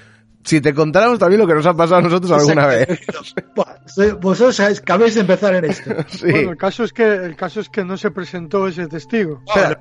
[0.44, 2.88] si te contáramos también lo que nos ha pasado a nosotros alguna vez.
[4.20, 5.90] Vosotros sabéis, acabáis de empezar en esto.
[6.12, 6.30] Sí.
[6.30, 9.42] Bueno, el caso es que el caso es que no se presentó ese testigo.
[9.46, 9.78] Espera.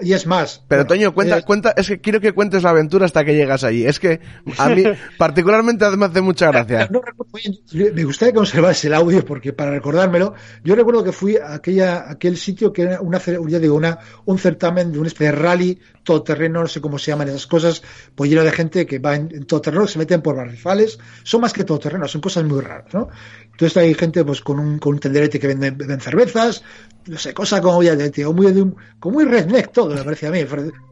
[0.00, 0.62] Y es más.
[0.68, 3.34] Pero bueno, Toño, cuenta, eh, cuenta, es que quiero que cuentes la aventura hasta que
[3.34, 3.86] llegas allí.
[3.86, 4.20] Es que
[4.58, 4.82] a mí
[5.18, 6.88] particularmente me hace mucha gracia.
[6.90, 7.00] No
[7.32, 11.54] bien, me gustaría que conservas el audio porque para recordármelo, yo recuerdo que fui a
[11.54, 13.18] aquella, aquel sitio que era una,
[13.48, 17.10] ya digo, una, un certamen de una especie de rally todoterreno, no sé cómo se
[17.10, 17.82] llaman esas cosas,
[18.14, 21.40] pues lleno de gente que va en, en todoterreno, que se meten por barrizales, son
[21.42, 23.08] más que todoterreno, son cosas muy raras, ¿no?
[23.50, 26.62] Entonces hay gente pues con un, con un tenderete que venden, venden cervezas,
[27.06, 30.02] no sé, cosa como ya de tío, muy de un, como muy redneck todo, me
[30.02, 30.40] parecía a mí.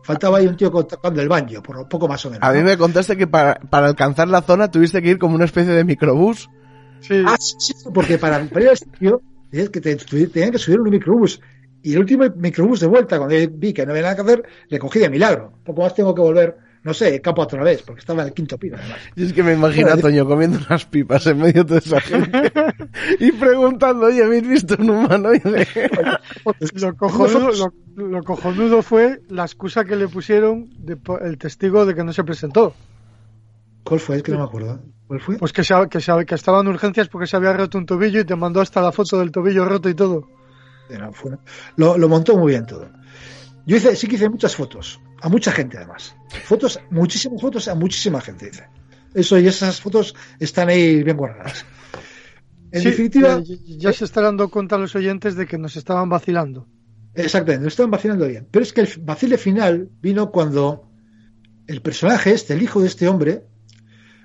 [0.04, 2.46] Faltaba ahí un tío tocando el banjo, por poco más o menos.
[2.46, 2.64] A mí ¿no?
[2.66, 5.84] me contaste que para, para alcanzar la zona tuviste que ir como una especie de
[5.84, 6.48] microbús.
[7.00, 7.22] Sí.
[7.26, 9.20] Ah, sí, sí, porque para, para ir al sitio
[9.50, 11.40] tenías que, te- tenían que subir un microbús.
[11.82, 14.78] Y el último microbús de vuelta, cuando vi que no había nada que hacer, le
[14.78, 15.52] cogí de milagro.
[15.64, 18.58] Poco más tengo que volver, no sé, campo otra vez, porque estaba en el quinto
[18.58, 18.98] piso, además.
[19.14, 22.52] Y es que me imagino a Toño comiendo unas pipas en medio de esa gente
[23.20, 25.32] y preguntando, oye, ¿habéis visto un humano?
[25.34, 25.66] Y de-
[26.74, 27.50] Lo cojonudo,
[27.96, 32.02] lo, lo cojonudo fue la excusa que le pusieron de po- el testigo de que
[32.04, 32.74] no se presentó.
[33.84, 34.16] ¿Cuál fue?
[34.16, 34.80] Es que no me acuerdo.
[35.06, 35.36] ¿Cuál fue?
[35.38, 38.20] Pues que, se- que, se- que estaba en urgencias porque se había roto un tobillo
[38.20, 40.28] y te mandó hasta la foto del tobillo roto y todo.
[41.12, 41.38] Fue-
[41.76, 42.88] lo, lo montó muy bien todo.
[43.66, 46.14] Yo hice, sí que hice muchas fotos, a mucha gente además.
[46.44, 48.64] Fotos, muchísimas fotos a muchísima gente hice.
[49.14, 51.64] Eso y esas fotos están ahí bien guardadas.
[52.72, 56.08] En Sí, definitiva, ya, ya se están dando cuenta los oyentes de que nos estaban
[56.08, 56.66] vacilando.
[57.14, 58.48] Exactamente, lo estaban vacilando bien.
[58.50, 60.88] Pero es que el vacile final vino cuando
[61.66, 63.44] el personaje este, el hijo de este hombre,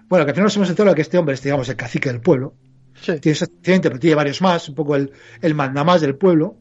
[0.08, 2.22] bueno, que al final nos hemos enterado que este hombre es, digamos, el cacique del
[2.22, 2.56] pueblo,
[3.00, 6.58] Sí, tiene pero tiene varios más, un poco el, el mandamás del pueblo.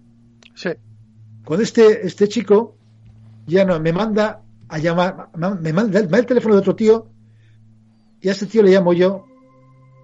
[0.54, 0.70] sí.
[1.44, 2.75] Cuando este, este chico
[3.46, 5.30] ya no me manda a llamar,
[5.60, 7.08] me manda, el teléfono de otro tío,
[8.20, 9.26] y a este tío le llamo yo,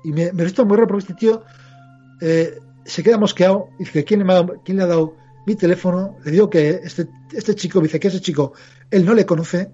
[0.04, 1.42] y me, resulta muy raro porque este tío
[2.20, 4.24] eh, se queda mosqueado y dice, ¿quién
[4.64, 5.16] ¿quién le ha dado
[5.46, 6.16] mi teléfono?
[6.24, 8.52] Le digo que este, este chico, me dice que ese chico,
[8.90, 9.72] él no le conoce,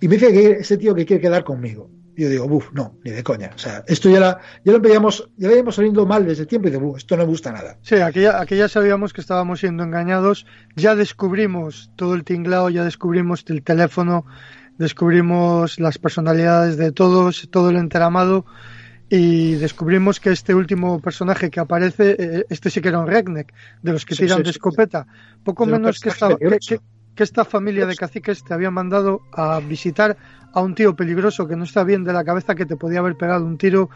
[0.00, 1.90] y me dice que ese tío que quiere quedar conmigo.
[2.18, 3.48] Y yo digo, buf, no, ni de coña.
[3.54, 6.66] O sea, esto ya, la, ya lo veíamos, ya lo veíamos saliendo mal desde tiempo
[6.66, 7.78] y digo, buf, esto no me gusta nada.
[7.82, 10.44] Sí, aquella, aquella sabíamos que estábamos siendo engañados.
[10.74, 14.26] Ya descubrimos todo el tinglao, ya descubrimos el teléfono,
[14.78, 18.44] descubrimos las personalidades de todos, todo el enteramado
[19.08, 23.52] y descubrimos que este último personaje que aparece, eh, este sí que era un redneck,
[23.80, 25.06] de los que Sí, tiran sí, de escopeta.
[25.44, 26.68] Poco De menos que, personajes esta, que, peligrosos.
[26.68, 30.16] que- que esta familia de caciques te había mandado a visitar
[30.52, 33.16] a un tío peligroso que no está bien de la cabeza, que te podía haber
[33.16, 33.90] pegado un tiro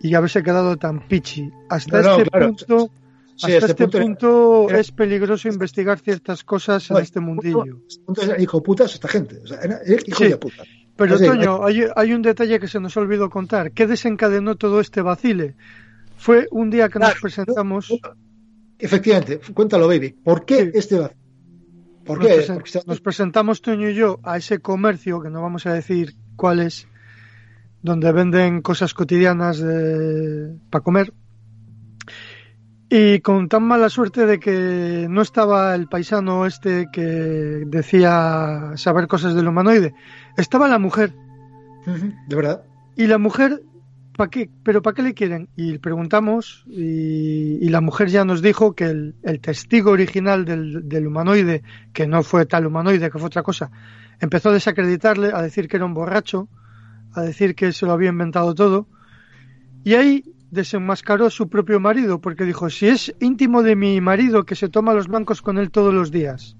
[0.00, 1.48] y haberse quedado tan pichi.
[1.68, 2.46] Hasta No, no, este claro.
[2.48, 2.90] punto,
[3.36, 7.64] Sí, hasta este este, punto era- es peligroso investigar ciertas cosas en este mundillo.
[8.08, 9.38] Entonces, hijo putas esta gente.
[9.44, 10.28] O sea, era, hijo Sí.
[10.28, 10.64] de puta.
[10.96, 13.70] Pero, Toño, hay, hay un detalle que se nos olvidó contar.
[13.70, 15.54] ¿Qué desencadenó todo este vacile?
[16.16, 17.92] Fue un día que nos presentamos.
[18.78, 20.10] Efectivamente, cuéntalo, baby.
[20.12, 20.70] ¿Por qué Sí.
[20.74, 21.16] este vacío?
[22.06, 22.34] ¿Por Nos, qué?
[22.38, 26.14] presen- Porque nos presentamos Toño y yo a ese comercio, que no vamos a decir
[26.36, 26.86] cuál es,
[27.82, 29.62] donde venden cosas cotidianas
[30.70, 31.12] para comer.
[32.88, 39.08] Y con tan mala suerte de que no estaba el paisano este que decía saber
[39.08, 39.92] cosas del humanoide,
[40.36, 41.12] estaba la mujer.
[42.28, 42.62] De verdad.
[42.94, 43.62] Y la mujer,
[44.16, 44.50] ¿para qué?
[44.62, 45.48] ¿Pero para qué le quieren?
[45.56, 50.88] Y preguntamos y, y la mujer ya nos dijo que el, el testigo original del,
[50.88, 51.62] del humanoide,
[51.92, 53.70] que no fue tal humanoide, que fue otra cosa,
[54.20, 56.48] empezó a desacreditarle, a decir que era un borracho,
[57.14, 58.88] a decir que se lo había inventado todo.
[59.84, 64.44] Y ahí desenmascaró a su propio marido, porque dijo, si es íntimo de mi marido
[64.44, 66.56] que se toma los blancos con él todos los días.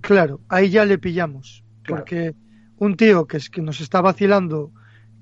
[0.00, 2.02] Claro, ahí ya le pillamos, Claro.
[2.02, 2.34] porque
[2.78, 4.72] un tío que, es, que nos está vacilando,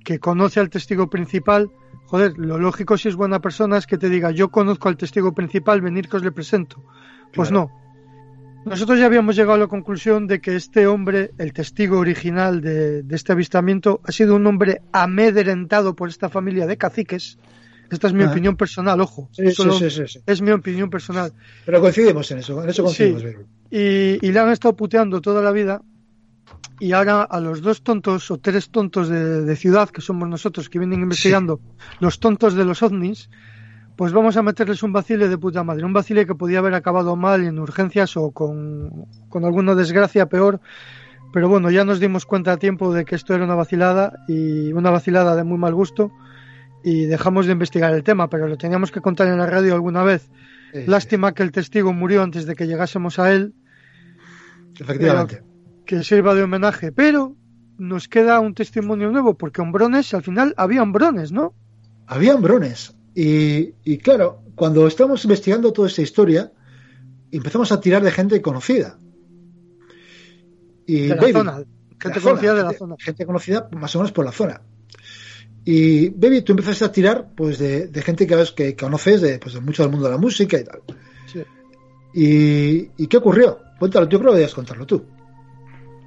[0.04, 1.70] que conoce al testigo principal,
[2.06, 5.34] joder, lo lógico si es buena persona es que te diga, yo conozco al testigo
[5.34, 6.84] principal, venir que os le presento.
[7.32, 7.70] Pues Claro.
[7.72, 7.84] no.
[8.70, 13.02] Nosotros ya habíamos llegado a la conclusión de que este hombre, el testigo original de,
[13.02, 17.38] de este avistamiento, ha sido un hombre amedrentado por esta familia de caciques.
[17.90, 18.30] Esta es mi Ah.
[18.30, 19.28] opinión personal, ojo.
[19.32, 20.20] Sí, sí, sí.
[20.26, 21.32] Es mi opinión personal.
[21.66, 22.62] Pero coincidimos en eso.
[22.62, 23.22] En eso coincidimos.
[23.70, 25.82] Y, y le han estado puteando toda la vida.
[26.80, 30.68] Y ahora a los dos tontos o tres tontos de, de ciudad, que somos nosotros,
[30.68, 31.60] que vienen investigando,
[32.00, 33.30] los tontos de los ovnis,
[33.96, 35.84] pues vamos a meterles un vacile de puta madre.
[35.84, 40.60] Un vacile que podía haber acabado mal en urgencias o con, con alguna desgracia peor.
[41.32, 44.72] Pero bueno, ya nos dimos cuenta a tiempo de que esto era una vacilada y
[44.72, 46.10] una vacilada de muy mal gusto.
[46.82, 50.02] Y dejamos de investigar el tema, pero lo teníamos que contar en la radio alguna
[50.02, 50.28] vez.
[50.86, 53.54] Lástima que el testigo murió antes de que llegásemos a él
[54.80, 55.42] Efectivamente.
[55.98, 57.36] Que sirva de homenaje, pero
[57.78, 61.54] nos queda un testimonio nuevo, porque hombrones, al final había hombrones, ¿no?
[62.06, 62.94] Había hombrones.
[63.14, 66.52] Y, y claro, cuando estamos investigando toda esta historia,
[67.30, 68.98] empezamos a tirar de gente conocida.
[70.86, 71.52] Y De la baby, zona,
[72.00, 72.96] gente la conocida zona, de la gente- zona.
[72.98, 74.60] Gente conocida más o menos por la zona.
[75.64, 79.54] Y, baby, tú empezaste a tirar pues de, de gente que, que conoces de, pues,
[79.54, 80.80] de mucho del mundo de la música y tal.
[81.32, 81.42] Sí.
[82.12, 83.60] ¿Y, y qué ocurrió?
[83.78, 85.04] Cuéntalo, yo creo que debías contarlo tú.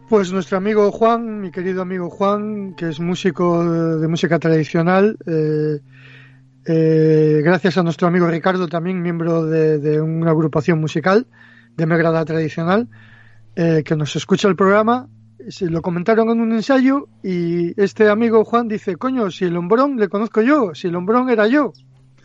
[0.10, 5.82] Pues nuestro amigo Juan, mi querido amigo Juan, que es músico de, música tradicional, eh,
[6.66, 11.28] eh, gracias a nuestro amigo Ricardo, también miembro de, de una agrupación musical
[11.76, 12.88] de Megrada Tradicional,
[13.58, 15.10] eh, que nos escucha el programa,
[15.50, 19.98] se lo comentaron en un ensayo y este amigo Juan dice, coño, si el hombrón
[19.98, 21.74] le conozco yo, si el hombrón era yo.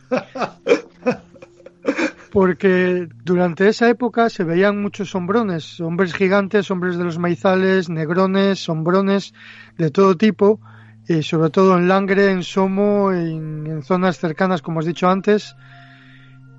[2.33, 8.69] Porque durante esa época se veían muchos hombrones, hombres gigantes, hombres de los maizales, negrones,
[8.71, 9.35] hombrones
[9.77, 10.59] de todo tipo,
[11.07, 15.55] y sobre todo en Langre, en Somo, en, en zonas cercanas, como has dicho antes.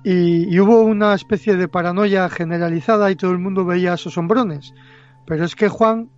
[0.04, 4.74] Y, hubo una especie de paranoia generalizada y todo el mundo veía a esos hombrones.
[5.26, 6.10] Pero es que Juan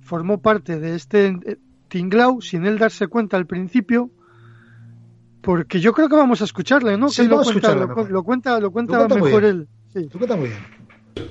[0.00, 1.58] formó parte de este eh,
[1.88, 4.10] tinglao sin él darse cuenta al principio,
[5.46, 7.08] porque yo creo que vamos a escucharle, ¿no?
[7.08, 9.68] Sí, que lo vamos a cuenta, lo, lo cuenta, lo cuenta, cuenta mejor él.
[9.94, 10.06] Sí.
[10.08, 10.60] Tú cuentas muy bien.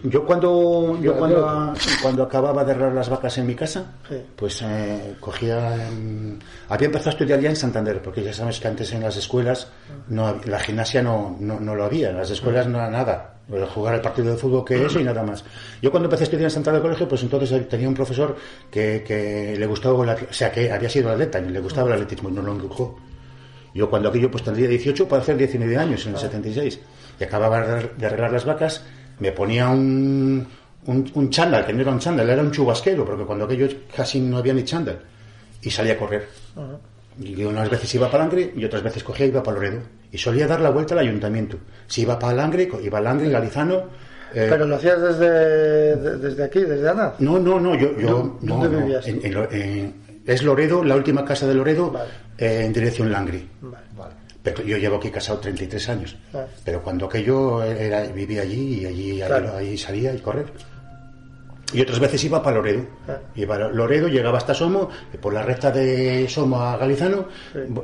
[0.03, 3.91] Yo cuando, yo cuando, cuando acababa de arreglar las vacas en mi casa,
[4.35, 5.75] pues eh, cogía...
[5.91, 6.39] mm,
[6.69, 9.67] había empezado a estudiar ya en Santander, porque ya sabes que antes en las escuelas
[10.09, 13.31] no hab- la gimnasia no, no, no lo había, en las escuelas no era nada.
[13.75, 15.45] Jugar el partido de fútbol que eso y nada más.
[15.83, 18.35] Yo cuando empecé a estudiar en Santander Colegio, pues entonces tenía un profesor
[18.71, 22.29] que, que le gustaba, o sea, que había sido atleta y le gustaba el atletismo
[22.29, 22.99] y no lo empujó.
[23.75, 26.79] Yo cuando aquello pues tendría 18 para hacer 19 años en el 76
[27.19, 28.83] y acababa de arreglar las vacas,
[29.19, 30.47] me ponía un,
[30.87, 34.21] un, un chándal, que no era un chándal, era un chubasquero, porque cuando aquello casi
[34.21, 34.99] no había ni chándal,
[35.61, 36.25] y salía a correr.
[37.21, 39.79] Y unas veces iba para Langre y otras veces cogía y iba para Loredo.
[40.11, 41.57] Y solía dar la vuelta al ayuntamiento.
[41.87, 43.75] Si iba para Langre, iba a Langre, Galizano.
[44.33, 47.13] eh, Pero lo hacías desde, de- desde aquí, desde Ana.
[47.19, 49.27] no, no, no, yo, yo ¿Dó- no, dónde no, vivías en- tú?
[49.27, 52.09] en Lo- en- es Loredo, la última casa de Loredo, Vale.
[52.37, 53.47] eh, en dirección Langri.
[53.61, 54.13] Vale, vale.
[54.43, 56.15] Pero yo llevo aquí casado 33 años.
[56.33, 56.45] Ah.
[56.63, 59.55] Pero cuando aquello era, vivía allí y allí, Claro.
[59.57, 60.45] ahí, ahí salía y correr.
[61.73, 62.85] Y otras veces iba para Loredo.
[63.07, 63.17] Ah.
[63.35, 64.87] Iba a Loredo, llegaba hasta Somo,
[65.19, 67.25] por la recta de Somo a Galizano,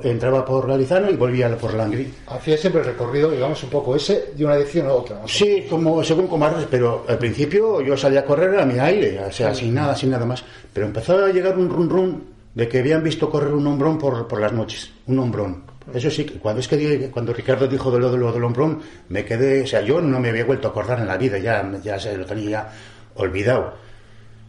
[0.03, 2.13] entraba por Galizano y volvía por Langri.
[2.27, 5.19] Hacía siempre el recorrido, digamos, un poco ese de una dirección a otra.
[5.19, 5.27] ¿no?
[5.27, 9.31] Sí, como según comarras, pero al principio yo salía a correr a mi aire, o
[9.31, 10.43] sea, sin nada, sin nada más.
[10.71, 12.23] Pero empezó a llegar un run run
[12.53, 15.63] de que habían visto correr un hombrón por, por las noches, un hombrón.
[15.93, 19.25] Eso sí, cuando es que cuando Ricardo dijo de lo de lo del hombrón, me
[19.25, 21.99] quedé, o sea, yo no me había vuelto a acordar en la vida, ya, ya
[21.99, 22.67] se lo tenía
[23.15, 23.73] olvidado.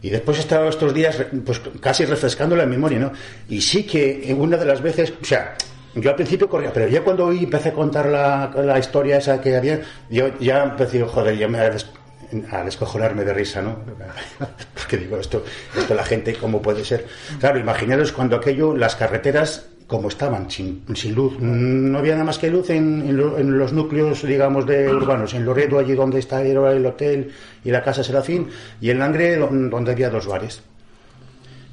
[0.01, 3.11] Y después he estado estos días pues casi refrescando la memoria, ¿no?
[3.49, 5.55] Y sí que una de las veces, o sea,
[5.95, 9.39] yo al principio corría, pero ya cuando hoy empecé a contar la, la historia esa
[9.39, 11.59] que había, yo ya empecé, joder, ya me
[12.33, 13.77] a des- a descojonarme de risa, ¿no?
[14.75, 15.43] Porque digo, esto,
[15.77, 17.05] esto la gente, ¿cómo puede ser?
[17.39, 21.37] Claro, imaginaros cuando aquello, las carreteras como estaban, sin, sin luz.
[21.39, 25.33] No había nada más que luz en, en lo- en los núcleos, digamos, de urbanos.
[25.33, 27.31] En Loreto, allí donde está el hotel
[27.63, 28.47] y la Casa Serafín,
[28.81, 30.63] y en Langre, don- donde había dos bares.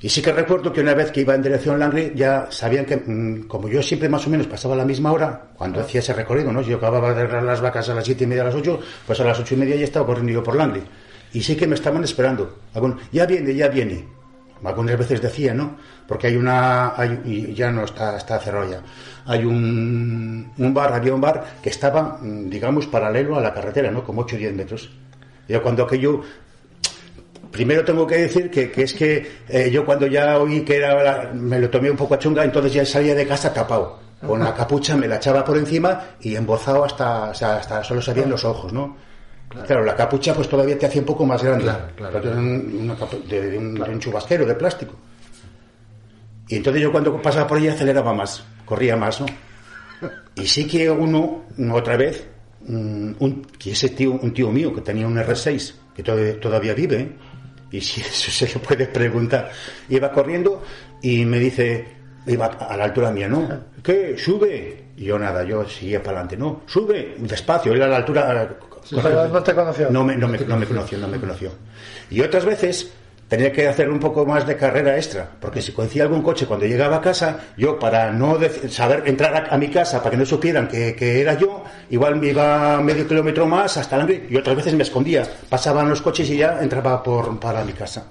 [0.02, 2.96] Y sí que recuerdo que una vez que iba en dirección Langre, ya sabían que,
[2.96, 6.14] mm, como yo siempre más o menos pasaba a la misma hora, cuando hacía ese
[6.14, 6.62] recorrido, ¿no?
[6.62, 9.20] Yo acababa de arreglar las vacas a las siete y media, a las ocho, pues
[9.20, 10.82] a las ocho y media ya estaba corriendo yo por Langre.
[11.34, 12.60] Y sí que me estaban esperando.
[13.12, 14.06] Ya viene, ya viene.
[14.64, 15.76] Algunas veces decía, ¿no?
[16.06, 18.82] Porque hay una, hay, y ya no está, está cerrado ya.
[19.26, 23.90] Hay un, un bar, había un bar que estaba, mm, digamos, paralelo a la carretera,
[23.90, 24.02] ¿no?
[24.02, 24.90] Como 8 o 10 metros.
[25.48, 26.22] Y yo cuando aquello,
[27.50, 31.02] Primero tengo que decir que, que es que eh, yo cuando ya oí que era
[31.02, 33.98] la- me lo tomé un poco a chunga, entonces ya salía de casa tapado.
[34.24, 38.02] Con la capucha me la echaba por encima y embozado hasta, o sea, hasta solo
[38.02, 38.96] se veían los ojos, ¿no?
[39.66, 39.82] Claro.
[39.84, 41.64] la capucha pues todavía te hacía un poco más grande.
[41.64, 42.30] Claro, claro.
[42.38, 42.96] Una
[43.28, 44.94] de, de un, de un chubasquero de plástico.
[46.48, 49.26] Y entonces yo cuando pasaba por ahí aceleraba más, corría más, ¿no?
[50.36, 52.26] Y sí que uno, otra vez,
[52.66, 56.74] mm, un, que ese tío, un tío mío que tenía un R6, que todavía, todavía
[56.74, 57.12] vive, ¿eh?
[57.70, 59.50] Y si eso se le puede preguntar,
[59.88, 60.62] iba corriendo
[61.02, 61.86] y me dice,
[62.26, 63.48] iba a la altura mía, ¿no?
[63.82, 64.16] ¿Qué?
[64.16, 64.84] ¿Sube?
[64.96, 66.62] Y yo nada, yo seguía para adelante, ¿no?
[66.66, 68.56] Sube, despacio, él a la altura...
[68.90, 69.90] No te conoció.
[69.90, 71.50] No me, no, me, no me conoció, no me conoció.
[72.10, 72.90] Y otras veces
[73.30, 76.66] tenía que hacer un poco más de carrera extra, porque si conocía algún coche cuando
[76.66, 78.36] llegaba a casa, yo para no
[78.68, 82.80] saber entrar a, mi casa, para que no supieran que, era yo, igual me iba
[82.80, 85.22] medio kilómetro más hasta Langre y otras veces me escondía.
[85.48, 88.04] Pasaban los coches y ya entraba por, para mi casa.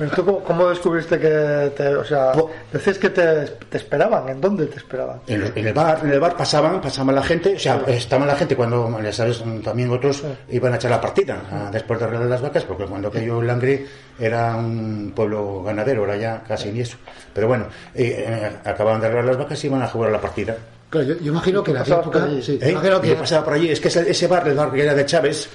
[0.00, 2.32] Pero tú, ¿cómo, descubriste que te, o sea,
[2.72, 4.30] decís que te, te esperaban?
[4.30, 5.20] ¿En dónde te esperaban?
[5.26, 8.34] En, en el bar, en el bar pasaban, pasaban la gente, o sea, estaba la
[8.34, 12.40] gente cuando, ya sabes, también otros iban a echar la partida después de arreglar las
[12.40, 13.86] vacas, porque cuando aquello en Langre
[14.18, 16.96] era un pueblo ganadero, ahora ya casi ni eso.
[17.34, 20.56] Pero bueno, eh, eh, acababan de arreglar las vacas y iban a jugar la partida.
[20.90, 22.28] Claro, yo, yo imagino que en aquella época.
[22.42, 22.70] Sí, ¿Eh?
[22.72, 24.94] imagino que Yo pasaba por allí, es que ese, ese bar, el bar que era
[24.94, 25.48] de Chávez,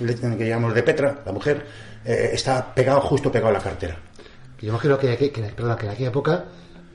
[0.00, 1.64] le- que llamamos de Petra, la mujer,
[2.04, 3.96] eh, está pegado, justo pegado a la cartera.
[4.60, 6.44] Yo imagino que, que, que- perdón, que en aquella época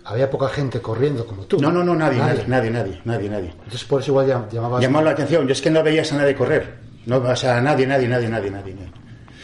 [0.03, 1.57] había poca gente corriendo como tú.
[1.59, 3.49] No, no, no, nadie, nadie, nadie, nadie, nadie, nadie.
[3.63, 4.79] Entonces por eso igual llam- llamaba.
[4.81, 5.47] Llamaba la atención.
[5.47, 6.75] Yo es que no veías a nadie correr.
[7.05, 8.73] No, o sea, nadie, nadie, nadie, nadie, nadie.
[8.73, 8.91] nadie.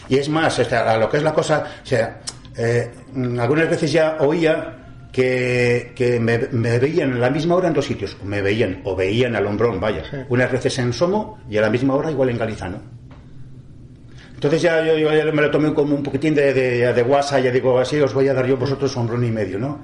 [0.10, 2.20] Y es más, o sea, a lo que es la cosa, o sea,
[2.58, 2.92] eh,
[3.40, 4.81] algunas veces ya oía
[5.12, 8.18] que, que me, me veían a la misma hora en dos sitios.
[8.24, 10.04] Me veían, o veían al hombrón, vaya.
[10.30, 12.78] Unas veces en Somo y a la misma hora igual en Galizano.
[14.34, 17.40] Entonces ya yo, yo ya me lo tomé como un poquitín de, de, de guasa,
[17.40, 19.84] ya digo, así os voy a dar yo vosotros hombrón y medio, ¿no?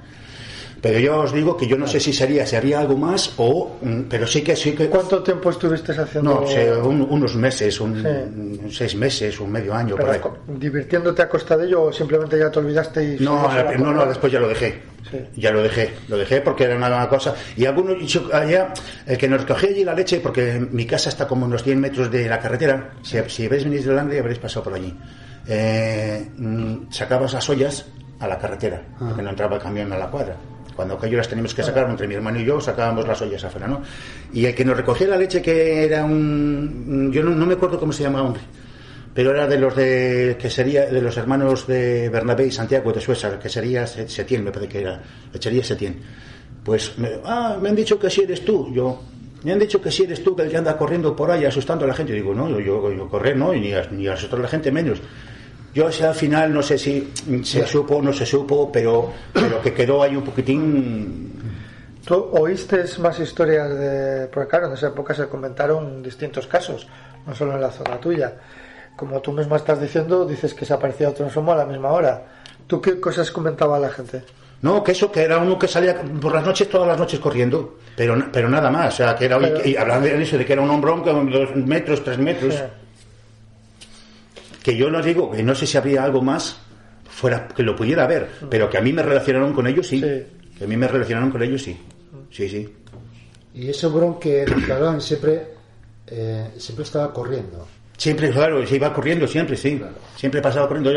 [0.80, 3.76] Pero yo os digo que yo no sé si sería, si había algo más o...
[3.82, 4.88] mm, Pero sí que sí que...
[4.88, 6.40] ¿Cuánto tiempo estuviste haciendo?
[6.42, 10.20] No, sé, un- unos meses, un, un seis meses, un medio año, por ahí.
[10.46, 13.48] ¿Divirtiéndote a costa de ello o simplemente ya te olvidaste y No,
[13.78, 14.80] no, no, después ya lo dejé.
[15.10, 15.18] Sí.
[15.36, 17.34] Ya lo dejé, lo dejé porque era una cosa.
[17.56, 17.96] Y algunos,
[18.32, 18.72] allá,
[19.06, 22.10] el que nos cogía allí la leche, porque mi casa está como unos 100 metros
[22.10, 24.94] de la carretera, si, si habéis venido de Langre habréis pasado por allí.
[25.46, 27.86] Eh, mm, sacabas las ollas
[28.20, 30.36] a la carretera, porque no entraba el camión a la cuadra.
[30.78, 33.66] Cuando aquello las teníamos que sacar, entre mi hermano y yo, sacábamos las ollas afuera,
[33.66, 33.82] ¿no?
[34.32, 37.10] Y el que nos recogía la leche, que era un.
[37.12, 38.42] Yo no, no me acuerdo cómo se llamaba, hombre
[39.12, 43.00] pero era de los de que sería de los hermanos de Bernabé y Santiago de
[43.00, 45.02] Sueza, que sería Se- Setién, me parece que era,
[45.32, 45.96] lechería Setién.
[46.62, 49.02] Pues, me, ah, me han dicho que si eres tú, yo,
[49.42, 51.84] me han dicho que si eres tú que el que anda corriendo por ahí asustando
[51.84, 52.12] a la gente.
[52.12, 54.70] Digo, no, yo, yo, yo correr no, y ni, a- ni asustar a la gente
[54.70, 55.00] menos.
[55.78, 57.12] Yo, sea, al final, no sé si
[57.44, 61.32] se supo o no se supo, pero, pero que quedó ahí un poquitín
[62.04, 64.26] ¿Tú oíste más historias de.?
[64.32, 66.88] Porque claro, en esa época se comentaron distintos casos,
[67.26, 68.32] no solo en la zona tuya.
[68.96, 71.92] Como tú mismo estás diciendo, dices que se aparecía otro en Somo a la misma
[71.92, 72.24] hora.
[72.66, 74.22] ¿Tú qué cosas comentaba la gente?
[74.62, 77.76] No, que eso, que era uno que salía por las noches, todas las noches corriendo,
[77.94, 80.54] pero, pero nada más, o sea, que era, Pero- y hablando de eso, de que
[80.54, 82.54] era un hombrón con dos metros, tres metros.
[84.62, 86.58] Que yo no digo, que no sé si habría algo más
[87.08, 90.22] fuera que lo pudiera haber, pero que a mí me relacionaron con ellos, sí, Sí.
[90.58, 91.76] que a mí me relacionaron con ellos, sí,
[92.30, 92.68] sí, sí.
[93.54, 95.48] Y ese bron que, que hablaban siempre,
[96.06, 97.66] eh, siempre estaba corriendo.
[97.98, 99.80] Siempre, claro, se iba corriendo, siempre, sí.
[100.14, 100.92] Siempre pasaba corriendo.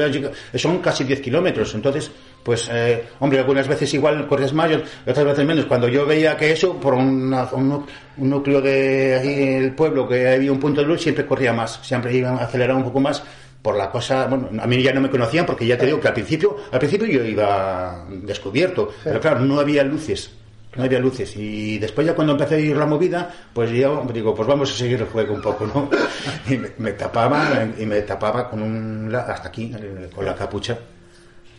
[0.54, 1.74] Son casi 10 kilómetros.
[1.74, 2.12] Entonces,
[2.44, 4.70] pues, eh, hombre, algunas veces igual corres más,
[5.08, 5.66] otras veces menos.
[5.66, 7.84] Cuando yo veía que eso, por una, un,
[8.18, 11.52] un, núcleo de ahí en el pueblo, que había un punto de luz, siempre corría
[11.54, 13.24] más, siempre iba a acelerar un poco más
[13.62, 16.08] por la cosa, bueno, a mí ya no me conocían porque ya te digo que
[16.08, 20.32] al principio, al principio yo iba descubierto, pero claro, no había luces,
[20.76, 24.34] no había luces y después ya cuando empecé a ir la movida, pues yo digo,
[24.34, 25.90] pues vamos a seguir el juego un poco, ¿no?
[26.50, 29.74] Y me, me tapaba y me tapaba con un hasta aquí
[30.14, 30.78] con la capucha.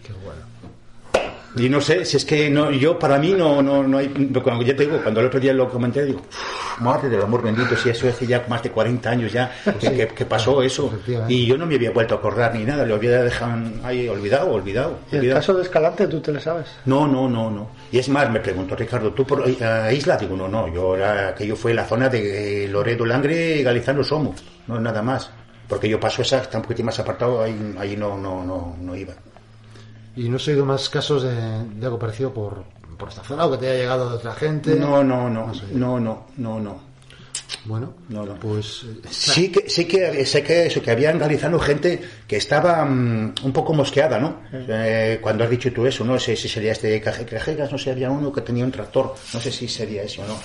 [0.03, 0.52] Qué bueno.
[1.57, 4.63] Y no sé, si es que no, yo para mí no, no, no hay, cuando
[4.65, 6.23] ya te digo, cuando el otro día lo comenté, digo,
[6.81, 10.25] madre del amor bendito, si eso hace ya más de 40 años ya que, que
[10.25, 10.93] pasó eso.
[11.29, 13.53] Y yo no me había vuelto a acordar ni nada, lo había dejado
[13.85, 15.01] ahí olvidado, olvidado.
[15.11, 16.69] ¿Y el caso de Escalante tú te lo sabes?
[16.87, 17.71] No, no, no, no.
[17.91, 20.17] Y es más, me preguntó Ricardo, ¿tú por a Isla?
[20.17, 24.35] Digo, no, no, yo era, aquello fue la zona de Loredo Langre y Galizano Somo,
[24.67, 25.31] no nada más.
[25.69, 28.97] Porque yo paso esa, está un poquitín más apartado, ahí, ahí no, no, no, no
[28.97, 29.15] iba.
[30.17, 32.65] ¿Y no has oído más casos de, de algo parecido por,
[32.99, 34.75] por, esta zona o que te haya llegado de otra gente?
[34.75, 36.92] No, no, no, no, no, no, no.
[37.65, 38.35] Bueno, no, no.
[38.37, 42.83] pues sí que sí que sé que eso que había en Galizano gente que estaba
[42.85, 44.41] um, un poco mosqueada, ¿no?
[44.53, 48.11] Eh, cuando has dicho tú eso, no sé si sería este Cajegas, no sé, había
[48.11, 50.37] uno que tenía un tractor, no sé si sería eso o no.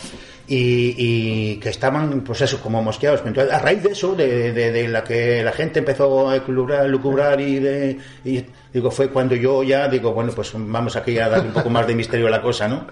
[0.47, 3.21] Y, y, que estaban, pues eso, como mosqueados.
[3.25, 6.87] Entonces, a raíz de eso, de, de, de la que la gente empezó a lucubrar,
[6.87, 11.27] lucubrar y, de, y digo, fue cuando yo ya digo, bueno, pues vamos aquí a
[11.27, 12.87] dar un poco más de misterio a la cosa, ¿no?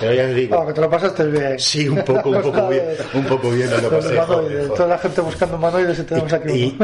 [0.00, 0.58] Pero ya te digo.
[0.58, 1.58] Oh, que te lo pasaste bien.
[1.58, 2.84] Sí, un poco, un poco bien.
[3.14, 4.20] Un poco bien lo pasé.
[4.20, 6.78] Joder, Toda la gente buscando manoides y tenemos aquí y,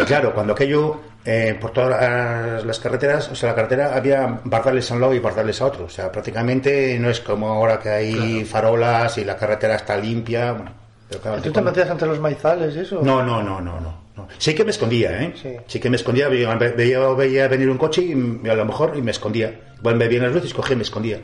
[0.00, 4.90] y, claro, cuando aquello, eh, por todas las carreteras, o sea, la carretera había bardales
[4.90, 5.84] a un lado y bardales a otro.
[5.86, 8.46] O sea, prácticamente no es como ahora que hay claro.
[8.46, 10.52] farolas y la carretera está limpia.
[10.52, 10.72] Bueno,
[11.08, 11.70] pero claro, ¿Tú te cuando...
[11.70, 13.00] metías entre los maizales y eso?
[13.02, 14.01] No, no, no, no, no.
[14.16, 14.28] No.
[14.38, 15.32] Sí que me escondía, ¿eh?
[15.40, 15.56] Sí.
[15.66, 16.28] sí que me escondía.
[16.28, 19.72] Veía, veía, veía, venir un coche y a lo mejor y me escondía.
[19.80, 21.20] Bueno, me veían las luces, cogía y me escondía.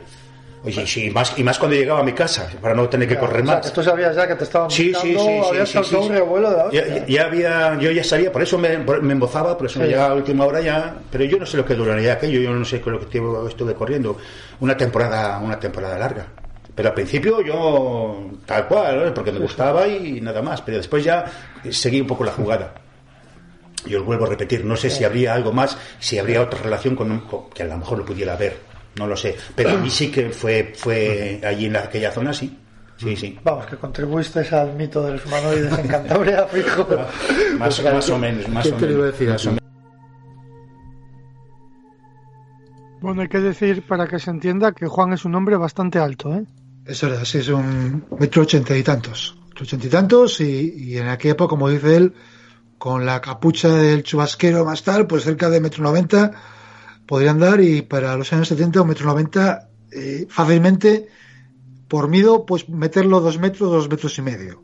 [0.63, 3.13] Oye, sí, y más, y más cuando llegaba a mi casa, para no tener que
[3.13, 3.67] claro, correr o sea, más.
[3.67, 6.09] Que tú sabías ya que te estaban sí, buscando, sí, sí, había sí, saltado sí,
[6.09, 6.19] un sí.
[6.19, 7.05] revuelo de la ya, hostia.
[7.07, 10.15] ya, había, yo ya sabía, por eso me, me embozaba, por eso me llegaba a
[10.15, 12.93] última hora ya, pero yo no sé lo que duraría aquello, yo no sé con
[12.93, 14.17] lo que estuve corriendo.
[14.59, 16.27] Una temporada, una temporada larga.
[16.79, 19.13] Pero al principio yo, tal cual, ¿no?
[19.13, 21.25] porque me gustaba y nada más, pero después ya
[21.69, 22.73] seguí un poco la jugada.
[23.85, 26.95] Yo os vuelvo a repetir, no sé si habría algo más, si habría otra relación
[26.95, 28.59] con, un, con que a lo mejor lo pudiera ver,
[28.95, 29.35] no lo sé.
[29.55, 32.57] Pero a mí sí que fue, fue allí en aquella zona, sí.
[32.95, 33.37] Sí, sí.
[33.43, 36.87] Vamos, que contribuiste al mito de los humanoides en Cantabria, fijo.
[37.57, 38.87] más, más, o menos, más o menos.
[38.87, 39.63] te iba a decir más o menos.
[43.01, 46.33] Bueno, hay que decir, para que se entienda, que Juan es un hombre bastante alto,
[46.33, 46.45] ¿eh?
[46.89, 49.37] Eso es así, es un metro ochenta y tantos.
[49.59, 52.13] Ochenta y tantos, y, y en aquella época, como dice él,
[52.79, 56.31] con la capucha del chubasquero más tal, pues cerca de metro noventa
[57.05, 61.07] podrían dar y para los años 70 un metro noventa eh, fácilmente
[61.87, 64.63] por miedo pues meterlo dos metros, dos metros y medio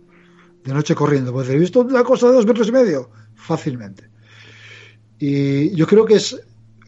[0.63, 1.33] de noche corriendo.
[1.33, 4.09] Pues he visto una cosa de dos metros y medio fácilmente.
[5.19, 6.41] Y yo creo que es,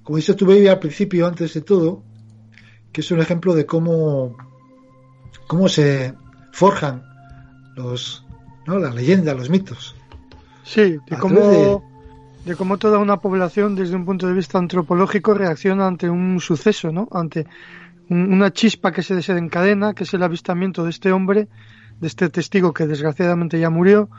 [0.04, 2.04] como dices tú, Baby, al principio, antes de todo,
[2.92, 4.36] que es un ejemplo de cómo,
[5.46, 6.14] cómo se
[6.52, 7.04] forjan
[7.76, 8.26] los,
[8.66, 8.80] ¿no?
[8.80, 9.96] las leyendas, los mitos.
[10.64, 11.80] Sí, de cómo, de...
[12.46, 12.56] de...
[12.56, 17.08] cómo toda una población, desde un punto de vista antropológico, reacciona ante un suceso, ¿no?
[17.12, 17.46] Ante
[18.10, 21.48] un, una chispa que se desencadena, que es el avistamiento de este hombre,
[22.00, 24.10] de este testigo que desgraciadamente ya murió,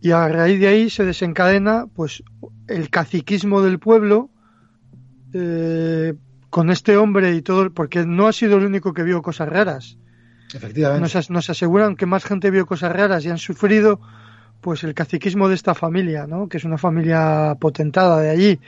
[0.00, 2.22] y a raíz de ahí se desencadena, pues,
[2.68, 4.30] el caciquismo del pueblo
[5.32, 6.14] eh,
[6.48, 9.98] con este hombre y todo, porque no ha sido el único que vio cosas raras.
[10.54, 11.14] Efectivamente.
[11.14, 14.00] Nos, nos aseguran que más gente vio cosas raras y han sufrido
[14.60, 16.48] pues el caciquismo de esta familia, ¿no?
[16.48, 18.60] Que es una familia potentada de allí.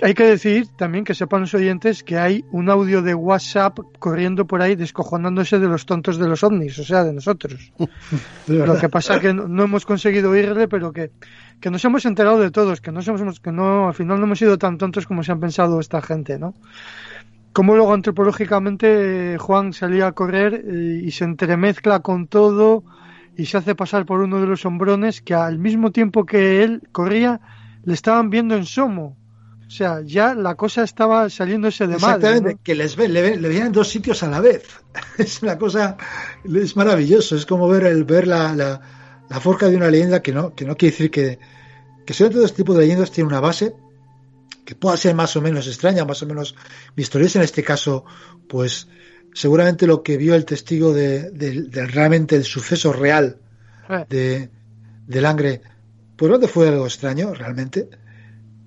[0.00, 4.46] Hay que decir también que sepan los oyentes que hay un audio de WhatsApp corriendo
[4.46, 7.72] por ahí descojonándose de los tontos de los ovnis, o sea, de nosotros.
[8.46, 11.10] Lo que pasa que no, no, hemos conseguido oírle, pero que,
[11.60, 14.38] que nos hemos enterado de todos, que no somos, que no, al final no hemos
[14.38, 16.54] sido tan tontos como se han pensado esta gente, ¿no?
[17.58, 20.64] Como luego antropológicamente Juan salía a correr
[21.02, 22.84] y se entremezcla con todo,
[23.36, 26.82] y se hace pasar por uno de los hombrones que al mismo tiempo que él
[26.92, 27.40] corría
[27.82, 29.16] le estaban viendo en Somo.
[29.66, 32.28] O sea, ya la cosa estaba saliéndose de madre.
[32.28, 32.60] Exactamente, ¿no?
[32.62, 34.62] que les ve, le, le veían en dos sitios a la vez.
[35.18, 35.96] Es una cosa,
[36.44, 37.34] es maravilloso.
[37.34, 38.80] Es como ver el ver la, la,
[39.28, 41.40] la forja de una leyenda que no, que no quiere decir que,
[42.06, 43.74] que todo este tipo de leyendas tiene una base
[44.68, 46.54] que pueda ser más o menos extraña, más o menos
[46.94, 47.38] misteriosa.
[47.38, 48.04] En este caso,
[48.48, 48.86] pues
[49.32, 53.38] seguramente lo que vio el testigo de, de, de realmente el suceso real
[54.10, 54.50] de,
[55.06, 55.62] de Langre,
[56.16, 57.88] pues no te fue algo extraño realmente.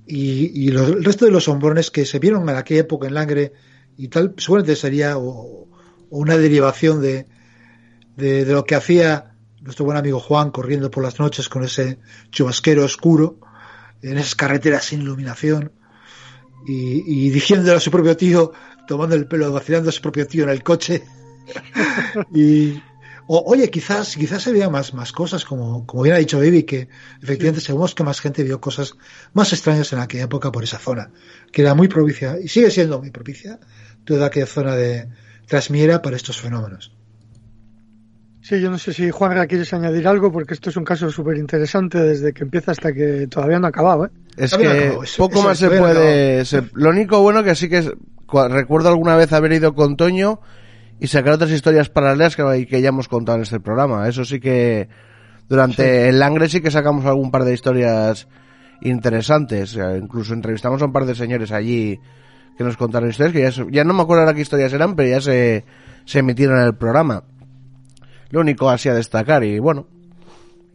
[0.07, 3.13] y, y los- el resto de los hombrones que se vieron en aquella época en
[3.13, 3.53] Langre
[3.95, 5.69] y tal, seguramente sería o, o
[6.09, 7.27] una derivación de,
[8.17, 11.99] de, de lo que hacía nuestro buen amigo Juan corriendo por las noches con ese
[12.31, 13.37] chubasquero oscuro
[14.01, 15.73] en esas carreteras sin iluminación
[16.67, 18.51] y, y diciéndole a su propio tío,
[18.87, 21.03] tomando el pelo, vacilando a su propio tío en el coche.
[22.33, 22.81] y,
[23.27, 26.63] o- oye, quizás, quizás se vean más, más cosas, como, como bien ha dicho Baby,
[26.63, 26.89] que
[27.21, 28.93] efectivamente según que más gente vio cosas
[29.33, 31.11] más extrañas en aquella época por esa zona,
[31.51, 33.59] que era muy propicia, y sigue siendo muy propicia,
[34.05, 35.09] toda aquella zona de
[35.47, 36.93] Trasmiera para estos fenómenos.
[38.41, 41.37] Sí, yo no sé si Juanra quieres añadir algo, porque esto es un caso súper
[41.37, 44.09] interesante desde que empieza hasta que todavía no ha acabado, ¿eh?
[44.35, 46.45] Es Todavía que eso- poco eso más se puede.
[46.45, 47.91] se- lo único bueno que sí que es-
[48.27, 50.39] cua- recuerdo alguna vez haber ido con Toño
[50.99, 54.07] y sacar otras historias paralelas que, que ya hemos contado en este programa.
[54.07, 54.89] Eso sí que
[55.47, 58.27] durante el Langre sí que sacamos algún par de historias
[58.81, 59.77] interesantes.
[60.01, 61.99] Incluso entrevistamos a un par de señores allí
[62.57, 64.95] que nos contaron historias que ya, se- ya no me acuerdo ahora qué historias eran,
[64.95, 65.63] pero ya se,
[66.05, 67.23] se emitieron en el programa.
[68.31, 69.85] Lo único así a destacar y bueno.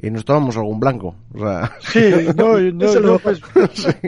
[0.01, 1.17] Y nos tomamos algún blanco.
[1.35, 3.41] O sea, Sí, no, no, no, pues,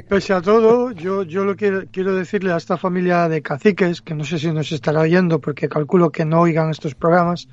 [0.07, 4.14] pese a todo, yo, yo lo que quiero decirle a esta familia de caciques, que
[4.14, 7.49] no sé si nos estará oyendo porque calculo que no oigan estos programas,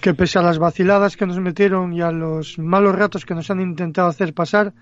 [0.00, 3.50] que pese a las vaciladas que nos metieron y a los malos ratos que nos
[3.50, 4.72] han intentado hacer pasar,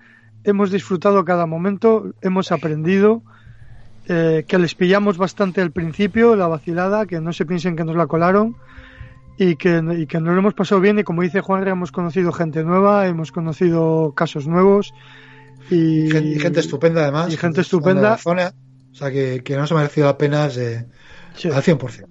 [0.45, 3.21] hemos disfrutado cada momento, hemos aprendido,
[4.07, 7.97] eh, que les pillamos bastante al principio, la vacilada, que no se piensen que nos
[7.97, 8.55] la colaron
[9.37, 12.31] y que, y que nos lo hemos pasado bien y como dice Juan, hemos conocido
[12.31, 14.93] gente nueva, hemos conocido casos nuevos
[15.69, 17.33] y, Y gente, estupenda además.
[17.33, 18.01] y gente de estupenda.
[18.11, 18.53] la zona,
[18.91, 20.85] o sea que, que no se ha merecido la pena de,
[21.35, 21.49] Sí.
[21.49, 22.05] al 100%.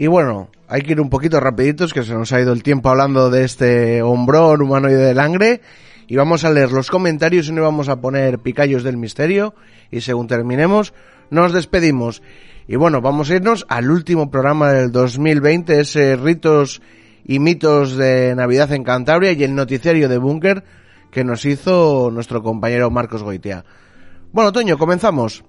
[0.00, 2.88] Y bueno, hay que ir un poquito rapiditos, que se nos ha ido el tiempo
[2.88, 5.60] hablando de este hombrón humanoide de Langre.
[6.06, 9.54] Y vamos a leer los comentarios y no vamos a poner picayos del misterio.
[9.90, 10.94] Y según terminemos,
[11.28, 12.22] nos despedimos.
[12.66, 16.80] Y bueno, vamos a irnos al último programa del 2020, ese ritos
[17.26, 20.64] y mitos de Navidad en Cantabria y el noticiario de Búnker
[21.10, 23.66] que nos hizo nuestro compañero Marcos Goitia.
[24.32, 25.44] Bueno, Toño, comenzamos.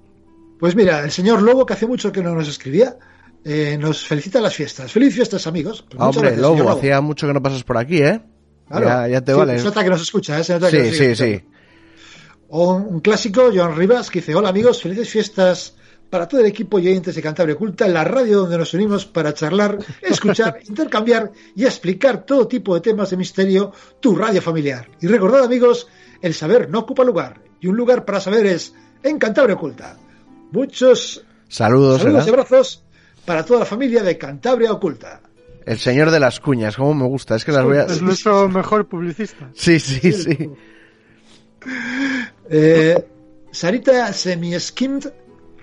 [0.60, 2.98] Pues mira, el señor Lobo, que hace mucho que no nos escribía,
[3.44, 4.92] eh, nos felicita las fiestas.
[4.92, 5.84] Feliz fiestas, amigos.
[5.88, 8.22] Pues hombre, gracias, Lobo, hacía mucho que no pasas por aquí, ¿eh?
[8.68, 8.86] Claro.
[8.86, 9.58] Ya, ya te Sí, vale.
[9.58, 10.44] Se nota que nos escucha, ¿eh?
[10.44, 11.44] Se nota que nos Sí, sí, sí.
[12.50, 15.76] O un, un clásico, Joan Rivas, que dice, hola amigos, felices fiestas
[16.12, 19.34] para todo el equipo y oyentes de Cantabria Oculta, la radio donde nos unimos para
[19.34, 23.72] charlar, escuchar, intercambiar y explicar todo tipo de temas de misterio,
[24.02, 24.90] tu radio familiar.
[25.00, 25.88] Y recordad amigos,
[26.22, 29.98] el saber no ocupa lugar, y un lugar para saber es en Cantabria Oculta.
[30.52, 32.84] Muchos Saludos, saludos y abrazos
[33.26, 35.22] para toda la familia de Cantabria Oculta.
[35.66, 37.36] El señor de las cuñas, como me gusta.
[37.36, 37.84] Es que las voy a...
[37.84, 39.50] es nuestro mejor publicista.
[39.54, 40.50] Sí, sí, sí.
[42.50, 43.06] Eh,
[43.52, 45.06] Sarita Semi-Skimmed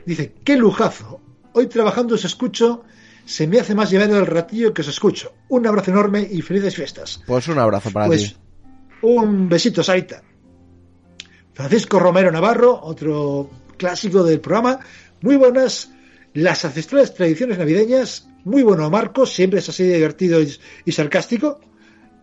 [0.07, 1.21] dice, qué lujazo.
[1.53, 2.85] Hoy trabajando os escucho,
[3.25, 5.33] se me hace más llevar el ratillo que os escucho.
[5.49, 7.23] Un abrazo enorme y felices fiestas.
[7.27, 8.37] Pues un abrazo para Pues ti.
[9.03, 10.23] un besito, Sarita.
[11.53, 14.79] Francisco Romero Navarro, otro clásico del programa.
[15.23, 15.91] Muy buenas
[16.43, 18.29] las ancestrales tradiciones navideñas.
[18.45, 21.61] Muy bueno, Marcos, siempre es así divertido y, y sarcástico.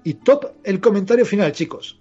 [0.04, 2.00] Y top el comentario final, chicos.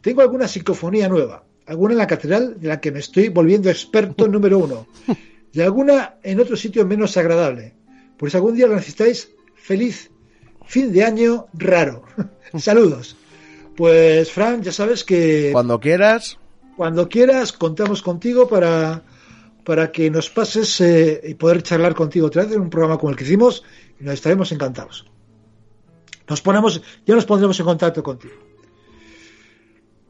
[0.00, 4.28] Tengo alguna psicofonía nueva, alguna en la catedral de la que me estoy volviendo experto
[4.28, 4.86] número uno,
[5.52, 7.74] y alguna en otro sitio menos agradable.
[8.18, 10.10] Por si algún día lo necesitáis, feliz
[10.66, 12.02] fin de año raro.
[12.58, 13.16] Saludos.
[13.76, 16.38] Pues, Fran, ya sabes que Cuando quieras,
[16.76, 19.02] cuando quieras contamos contigo para,
[19.64, 23.10] para que nos pases eh, y poder charlar contigo otra vez en un programa como
[23.10, 23.62] el que hicimos
[23.98, 25.06] y nos estaremos encantados.
[26.28, 28.34] Nos ponemos, ya nos pondremos en contacto contigo.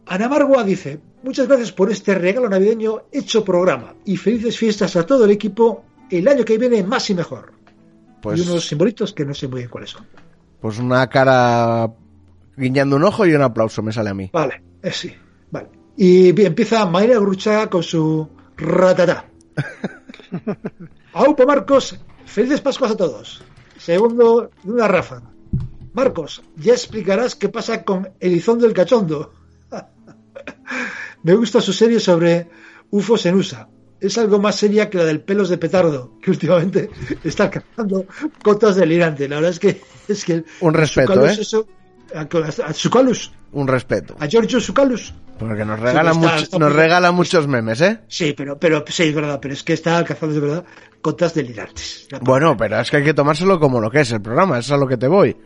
[0.07, 5.07] Ana Margua dice, muchas gracias por este regalo navideño hecho programa y felices fiestas a
[5.07, 7.53] todo el equipo el año que viene más y mejor.
[8.21, 10.07] pues, Y unos simbolitos que no sé muy bien cuáles son.
[10.61, 11.91] pues una cara
[12.57, 14.31] guiñando un ojo y un aplauso me sale a mí.
[14.33, 15.13] Vale, eh, sí,
[15.51, 15.69] vale.
[15.97, 19.27] Y empieza Mayra Grucha con su ratatá.
[21.13, 23.43] Aupa Marcos, felices Pascuas a todos.
[23.79, 25.23] Segundo, una Rafa.
[25.93, 29.33] Marcos, ya explicarás qué pasa con Elizondo el Cachondo.
[31.23, 32.49] Me gusta su serie sobre
[32.91, 33.69] UFOs en USA.
[34.01, 36.91] es algo más seria que la del pelos de petardo, que últimamente
[37.25, 38.07] está alcanzando
[38.43, 39.29] cotas delirantes.
[39.31, 41.43] La verdad es que es que Un respeto, Sucalus ¿eh?
[41.43, 41.69] eso-
[42.15, 44.15] a, a Sucalus, Un respeto.
[44.19, 45.15] a Giorgio Sucalus.
[45.39, 48.01] Porque nos regala, Sí, está- mucho- está nos regala muchos memes, ¿eh?
[48.09, 50.65] Sí, pero, pero sí, es verdad, pero es que está alcanzando de verdad
[51.03, 52.07] cotas delirantes.
[52.23, 54.79] Bueno, pero es que hay que tomárselo como lo que es el programa, eso es
[54.79, 55.37] a lo que te voy.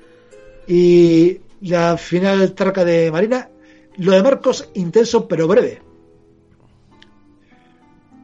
[0.67, 3.49] Y la final traca de Marina,
[3.97, 5.81] lo de Marcos, intenso pero breve.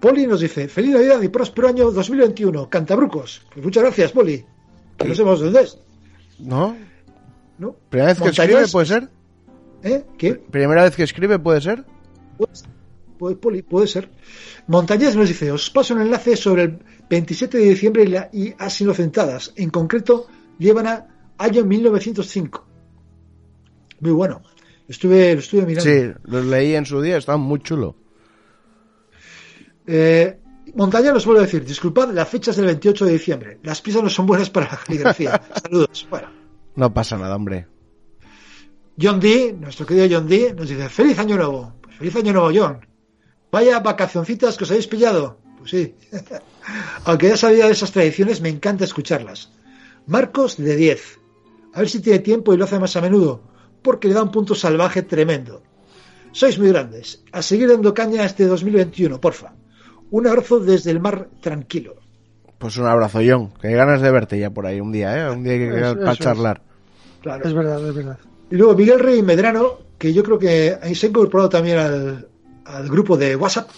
[0.00, 3.42] Poli nos dice, feliz Navidad y próspero año 2021, Cantabrucos.
[3.52, 4.44] Pues muchas gracias, Poli.
[4.98, 5.78] Que no sabemos dónde es,
[6.38, 6.76] ¿No?
[7.58, 7.74] ¿no?
[7.88, 9.08] ¿Primera vez que escribe puede ser?
[9.84, 10.02] ¿Eh?
[10.18, 10.34] ¿Qué?
[10.34, 11.84] ¿Primera vez que escribe puede ser?
[13.18, 14.10] Pues, Poli, puede ser.
[14.66, 16.78] Montañés nos dice, os paso un enlace sobre el
[17.08, 19.52] 27 de diciembre y, la, y as inocentadas.
[19.56, 20.26] En concreto,
[20.58, 21.06] llevan a
[21.38, 22.66] año 1905.
[24.00, 24.42] Muy bueno.
[24.88, 25.90] Estuve, lo estuve mirando.
[25.90, 27.96] Sí, lo leí en su día, está muy chulo.
[29.86, 30.38] Eh,
[30.74, 33.58] Montaña nos vuelve a decir, disculpad, la fecha es del 28 de diciembre.
[33.62, 35.40] Las pisas no son buenas para la caligrafía.
[35.62, 36.06] Saludos.
[36.10, 36.28] Bueno.
[36.74, 37.66] No pasa nada, hombre.
[39.00, 41.74] John D, nuestro querido John D, nos dice, feliz año nuevo.
[41.82, 42.86] Pues feliz año nuevo, John.
[43.50, 45.38] Vaya vacacioncitas que os habéis pillado.
[45.58, 45.94] Pues sí.
[47.04, 49.50] Aunque ya sabía de esas tradiciones, me encanta escucharlas.
[50.06, 51.18] Marcos de 10.
[51.72, 53.42] A ver si tiene tiempo y lo hace más a menudo,
[53.82, 55.62] porque le da un punto salvaje tremendo.
[56.32, 57.22] Sois muy grandes.
[57.32, 59.54] A seguir dando caña este 2021, porfa.
[60.10, 61.96] Un abrazo desde el mar tranquilo.
[62.58, 63.52] Pues un abrazo, John.
[63.60, 65.30] Que hay ganas de verte ya por ahí un día, ¿eh?
[65.30, 66.18] Un día que para eso es.
[66.18, 66.62] charlar.
[67.20, 67.44] Claro.
[67.44, 68.18] Es verdad, es verdad.
[68.50, 73.16] Y luego Miguel Rey Medrano, que yo creo que se ha incorporado también al, grupo
[73.16, 73.70] de WhatsApp,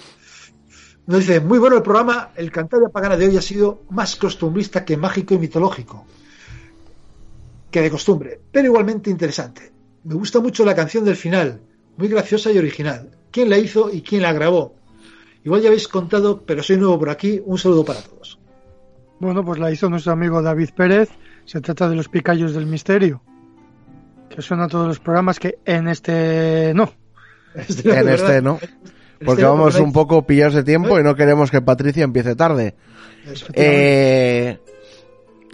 [1.06, 4.84] nos dice, muy bueno el programa, el Cantabria Pagana de hoy ha sido más costumbrista
[4.84, 6.04] que mágico y mitológico,
[7.70, 9.72] que de costumbre, pero igualmente interesante.
[10.04, 11.60] Me gusta mucho la canción del final,
[11.96, 13.10] muy graciosa y original.
[13.30, 14.74] ¿Quién la hizo y quién la grabó?
[15.44, 18.38] Igual ya habéis contado, pero soy nuevo por aquí, un saludo para todos.
[19.20, 21.08] Bueno, pues la hizo nuestro amigo David Pérez.
[21.44, 23.22] Se trata de los picayos del misterio.
[24.28, 26.92] Que suena a todos los programas que en este no.
[27.54, 28.58] En este no.
[29.24, 32.04] Porque no, vamos porque hay- un poco pillados de tiempo y no queremos que Patricia
[32.04, 32.74] empiece tarde.
[33.54, 34.58] Eh,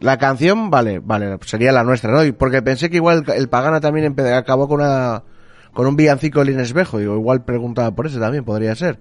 [0.00, 2.24] la canción, vale, vale, sería la nuestra, ¿no?
[2.24, 5.22] Y porque pensé que igual el Pagana también acabó con una
[5.72, 8.98] con un villancico de Inés Bejo, digo, igual preguntaba por ese también, podría ser.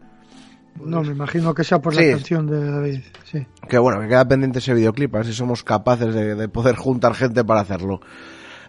[0.82, 2.06] No, me imagino que sea por Sí.
[2.06, 3.00] la canción de David.
[3.30, 3.46] Sí.
[3.68, 6.76] Que bueno, que queda pendiente ese videoclip, a ver si somos capaces de, de poder
[6.78, 8.00] juntar gente para hacerlo.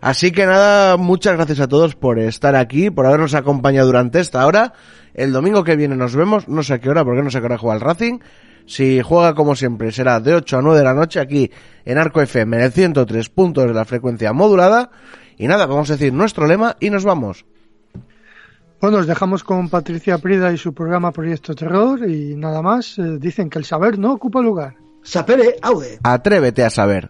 [0.03, 4.45] Así que nada, muchas gracias a todos por estar aquí, por habernos acompañado durante esta
[4.45, 4.73] hora.
[5.15, 7.41] El domingo que viene nos vemos, no sé a qué hora, porque no sé a
[7.41, 8.19] qué hora juega el Racing.
[8.67, 11.53] Si juega como siempre, será de 8 a 9 de la noche aquí
[11.85, 14.91] en Arco FM, en el 103 puntos de la frecuencia modulada.
[15.39, 17.47] Y nada, vamos a decir nuestro lema y nos vamos.
[18.81, 22.99] Bueno, os dejamos con Patricia Prida y su programa Proyecto Terror y nada más.
[22.99, 24.75] eh, dicen que el saber no ocupa lugar.
[25.05, 26.01] Sapere Aude.
[26.03, 27.09] Atrévete a saber.